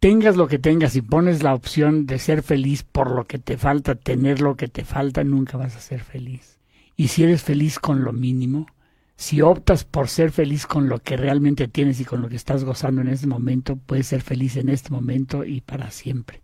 Tengas 0.00 0.36
lo 0.36 0.48
que 0.48 0.58
tengas 0.58 0.96
y 0.96 1.02
pones 1.02 1.42
la 1.42 1.54
opción 1.54 2.06
de 2.06 2.18
ser 2.18 2.42
feliz 2.42 2.82
por 2.82 3.10
lo 3.12 3.24
que 3.24 3.38
te 3.38 3.56
falta, 3.56 3.94
tener 3.94 4.40
lo 4.40 4.56
que 4.56 4.68
te 4.68 4.84
falta, 4.84 5.22
nunca 5.22 5.56
vas 5.56 5.76
a 5.76 5.80
ser 5.80 6.00
feliz. 6.00 6.58
Y 6.96 7.08
si 7.08 7.22
eres 7.22 7.42
feliz 7.42 7.78
con 7.78 8.02
lo 8.02 8.12
mínimo, 8.12 8.66
si 9.16 9.40
optas 9.40 9.84
por 9.84 10.08
ser 10.08 10.32
feliz 10.32 10.66
con 10.66 10.88
lo 10.88 10.98
que 10.98 11.16
realmente 11.16 11.68
tienes 11.68 12.00
y 12.00 12.04
con 12.04 12.22
lo 12.22 12.28
que 12.28 12.36
estás 12.36 12.64
gozando 12.64 13.00
en 13.00 13.08
este 13.08 13.26
momento, 13.26 13.76
puedes 13.76 14.06
ser 14.08 14.22
feliz 14.22 14.56
en 14.56 14.68
este 14.68 14.90
momento 14.90 15.44
y 15.44 15.60
para 15.60 15.90
siempre. 15.90 16.42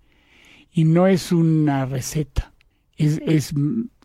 Y 0.73 0.85
no 0.85 1.07
es 1.07 1.33
una 1.33 1.87
receta, 1.87 2.53
es, 2.97 3.21
es 3.27 3.53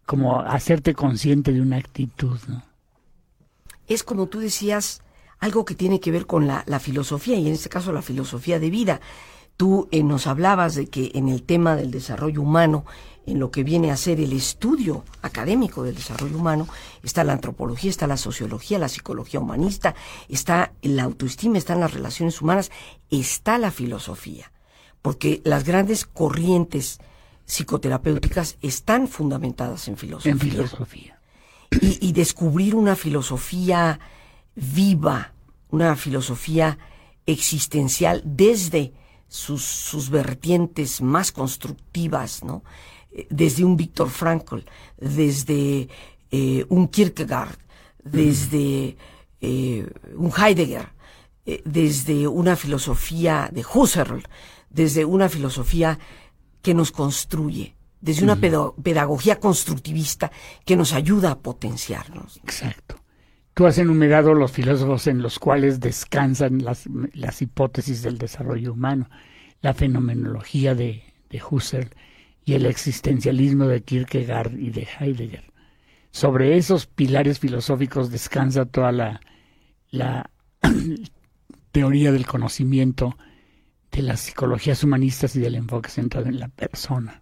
como 0.05 0.41
hacerte 0.41 0.93
consciente 0.93 1.51
de 1.51 1.61
una 1.61 1.77
actitud. 1.77 2.39
Es 3.87 4.03
como 4.03 4.27
tú 4.27 4.39
decías, 4.39 5.03
algo 5.39 5.65
que 5.65 5.75
tiene 5.75 5.99
que 5.99 6.11
ver 6.11 6.25
con 6.25 6.47
la, 6.47 6.63
la 6.67 6.79
filosofía, 6.79 7.37
y 7.37 7.47
en 7.47 7.53
este 7.53 7.69
caso 7.69 7.91
la 7.91 8.01
filosofía 8.01 8.59
de 8.59 8.69
vida. 8.69 9.01
Tú 9.57 9.87
eh, 9.91 10.01
nos 10.01 10.25
hablabas 10.25 10.73
de 10.73 10.87
que 10.87 11.11
en 11.13 11.29
el 11.29 11.43
tema 11.43 11.75
del 11.75 11.91
desarrollo 11.91 12.41
humano, 12.41 12.85
en 13.25 13.39
lo 13.39 13.51
que 13.51 13.63
viene 13.63 13.91
a 13.91 13.97
ser 13.97 14.19
el 14.19 14.33
estudio 14.33 15.03
académico 15.21 15.83
del 15.83 15.95
desarrollo 15.95 16.37
humano, 16.37 16.67
está 17.03 17.23
la 17.23 17.33
antropología, 17.33 17.89
está 17.89 18.07
la 18.07 18.17
sociología, 18.17 18.79
la 18.79 18.89
psicología 18.89 19.39
humanista, 19.39 19.95
está 20.27 20.73
la 20.81 21.03
autoestima, 21.03 21.57
están 21.57 21.79
las 21.79 21.93
relaciones 21.93 22.41
humanas, 22.41 22.71
está 23.09 23.57
la 23.57 23.71
filosofía. 23.71 24.51
Porque 25.01 25.41
las 25.43 25.63
grandes 25.63 26.05
corrientes 26.05 26.99
psicoterapéuticas 27.45 28.57
están 28.61 29.07
fundamentadas 29.07 29.87
en 29.87 29.97
filosofía. 29.97 30.31
En 30.31 30.39
filosofía. 30.39 31.19
Y, 31.81 32.07
y 32.07 32.11
descubrir 32.13 32.75
una 32.75 32.95
filosofía 32.95 33.99
viva, 34.55 35.33
una 35.69 35.95
filosofía 35.95 36.77
existencial 37.25 38.21
desde 38.25 38.93
sus, 39.27 39.63
sus 39.63 40.09
vertientes 40.09 41.01
más 41.01 41.31
constructivas, 41.31 42.43
¿no? 42.43 42.63
Eh, 43.13 43.27
desde 43.29 43.63
un 43.63 43.77
Víctor 43.77 44.09
Frankl, 44.09 44.59
desde 44.97 45.87
eh, 46.31 46.65
un 46.69 46.87
Kierkegaard, 46.87 47.57
desde 48.03 48.97
eh, 49.39 49.87
un 50.15 50.31
Heidegger, 50.35 50.89
desde 51.65 52.25
una 52.25 52.55
filosofía 52.55 53.49
de 53.51 53.65
Husserl, 53.65 54.23
desde 54.69 55.03
una 55.03 55.27
filosofía 55.27 55.99
que 56.61 56.73
nos 56.73 56.93
construye, 56.93 57.75
desde 57.99 58.23
una 58.23 58.37
pedagogía 58.37 59.41
constructivista 59.41 60.31
que 60.63 60.77
nos 60.77 60.93
ayuda 60.93 61.31
a 61.31 61.39
potenciarnos. 61.39 62.37
Exacto. 62.37 62.95
Tú 63.53 63.67
has 63.67 63.77
enumerado 63.77 64.33
los 64.33 64.53
filósofos 64.53 65.05
en 65.07 65.21
los 65.21 65.37
cuales 65.37 65.81
descansan 65.81 66.63
las, 66.63 66.85
las 67.13 67.41
hipótesis 67.41 68.01
del 68.01 68.17
desarrollo 68.17 68.71
humano, 68.71 69.09
la 69.61 69.73
fenomenología 69.73 70.75
de, 70.75 71.03
de 71.29 71.41
Husserl 71.43 71.89
y 72.45 72.53
el 72.53 72.65
existencialismo 72.65 73.67
de 73.67 73.81
Kierkegaard 73.81 74.53
y 74.57 74.69
de 74.69 74.87
Heidegger. 74.99 75.51
Sobre 76.11 76.57
esos 76.57 76.85
pilares 76.85 77.39
filosóficos 77.39 78.11
descansa 78.11 78.65
toda 78.65 78.91
la, 78.91 80.29
teoría 81.71 82.11
del 82.11 82.25
conocimiento, 82.25 83.17
de 83.91 84.01
las 84.01 84.21
psicologías 84.21 84.83
humanistas 84.83 85.35
y 85.35 85.39
del 85.39 85.55
enfoque 85.55 85.89
centrado 85.89 86.27
en 86.27 86.39
la 86.39 86.49
persona. 86.49 87.21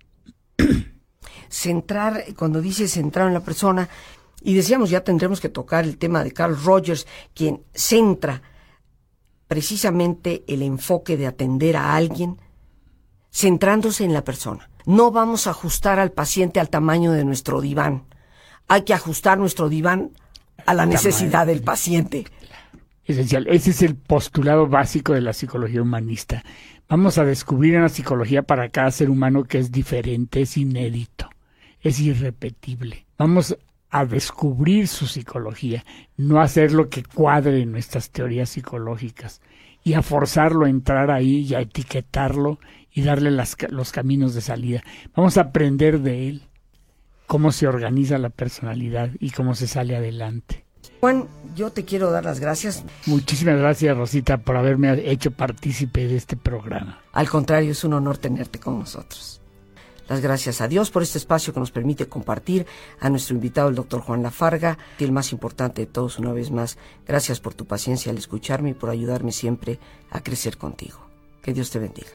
Centrar, 1.49 2.25
cuando 2.36 2.62
dice 2.62 2.88
centrar 2.88 3.27
en 3.27 3.34
la 3.34 3.43
persona, 3.43 3.88
y 4.41 4.55
decíamos, 4.55 4.89
ya 4.89 5.03
tendremos 5.03 5.39
que 5.39 5.49
tocar 5.49 5.86
el 5.86 5.97
tema 5.97 6.23
de 6.23 6.31
Carl 6.31 6.62
Rogers, 6.62 7.05
quien 7.34 7.62
centra 7.73 8.41
precisamente 9.47 10.43
el 10.47 10.63
enfoque 10.63 11.17
de 11.17 11.27
atender 11.27 11.77
a 11.77 11.95
alguien 11.95 12.39
centrándose 13.31 14.03
en 14.03 14.13
la 14.13 14.23
persona. 14.23 14.70
No 14.86 15.12
vamos 15.12 15.48
a 15.48 15.52
ajustar 15.52 16.00
al 16.00 16.12
paciente 16.12 16.60
al 16.60 16.70
tamaño 16.70 17.12
de 17.12 17.26
nuestro 17.26 17.62
diván. 17.62 18.06
Hay 18.67 18.84
que 18.84 18.94
ajustar 18.94 19.38
nuestro 19.38 19.70
diván 19.70 20.12
a 20.65 20.74
la 20.74 20.86
necesidad 20.86 21.48
del 21.48 21.62
paciente. 21.62 22.26
Esencial. 23.06 23.48
Ese 23.48 23.72
es 23.72 23.82
el 23.82 23.96
postulado 23.96 24.67
básico 24.67 25.13
de 25.13 25.22
la 25.22 25.34
psicología 25.34 25.82
humanista. 25.82 26.44
Vamos 26.88 27.17
a 27.17 27.26
descubrir 27.26 27.78
una 27.78 27.89
psicología 27.89 28.44
para 28.44 28.70
cada 28.70 28.91
ser 28.91 29.10
humano 29.10 29.46
que 29.46 29.60
es 29.60 29.72
diferente, 29.72 30.41
es 30.41 30.58
inédito, 30.58 31.30
es 31.80 32.00
irrepetible. 32.00 33.06
Vamos 33.17 33.58
a 33.89 34.06
descubrir 34.06 34.88
su 34.88 35.08
psicología, 35.08 35.84
no 36.17 36.41
hacer 36.41 36.72
lo 36.72 36.89
que 36.89 37.04
cuadre 37.04 37.62
en 37.62 37.72
nuestras 37.72 38.10
teorías 38.10 38.50
psicológicas 38.50 39.41
y 39.84 39.94
a 39.94 40.02
forzarlo 40.02 40.65
a 40.65 40.70
entrar 40.70 41.12
ahí 41.12 41.41
y 41.41 41.56
a 41.56 41.62
etiquetarlo 41.62 42.60
y 42.93 43.04
darle 43.04 43.32
los 43.32 43.91
caminos 43.91 44.34
de 44.34 44.41
salida. 44.41 44.84
Vamos 45.15 45.38
a 45.38 45.41
aprender 45.41 45.99
de 45.99 46.30
él 46.30 46.43
cómo 47.27 47.51
se 47.51 47.67
organiza 47.67 48.17
la 48.17 48.30
personalidad 48.30 49.12
y 49.19 49.30
cómo 49.30 49.56
se 49.56 49.67
sale 49.67 49.95
adelante. 49.95 50.65
Juan, 50.99 51.27
yo 51.56 51.71
te 51.71 51.86
quiero 51.86 52.12
dar 52.12 52.25
las 52.25 52.39
gracias. 52.39 52.84
Muchísimas 53.06 53.58
gracias, 53.58 53.97
Rosita, 53.97 54.38
por 54.38 54.58
haberme 54.58 55.10
hecho 55.10 55.32
partícipe 55.32 56.08
de 56.08 56.15
este 56.15 56.36
programa. 56.36 57.01
Al 57.13 57.30
contrario, 57.30 57.71
es 57.71 57.84
un 57.84 57.93
honor 57.93 58.17
tenerte 58.17 58.60
con 58.60 58.77
nosotros. 58.77 59.41
Las 60.10 60.19
gracias 60.19 60.60
a 60.60 60.67
Dios 60.67 60.91
por 60.91 61.04
este 61.04 61.17
espacio 61.17 61.54
que 61.54 61.60
nos 61.62 61.71
permite 61.71 62.08
compartir 62.08 62.65
a 62.99 63.10
nuestro 63.10 63.34
invitado, 63.34 63.69
el 63.69 63.75
doctor 63.75 64.01
Juan 64.01 64.23
Lafarga, 64.23 64.77
y 64.99 65.06
el 65.06 65.13
más 65.13 65.32
importante 65.32 65.82
de 65.82 65.88
todos, 65.88 66.19
una 66.19 66.34
vez 66.34 66.51
más, 66.51 66.77
gracias 67.08 67.39
por 67.39 67.54
tu 67.54 67.65
paciencia 67.65 68.12
al 68.12 68.17
escucharme 68.17 68.71
y 68.71 68.73
por 68.73 68.89
ayudarme 68.89 69.32
siempre 69.32 69.80
a 70.10 70.21
crecer 70.21 70.58
contigo. 70.58 70.99
Que 71.41 71.54
Dios 71.54 71.71
te 71.71 71.80
bendiga. 71.80 72.10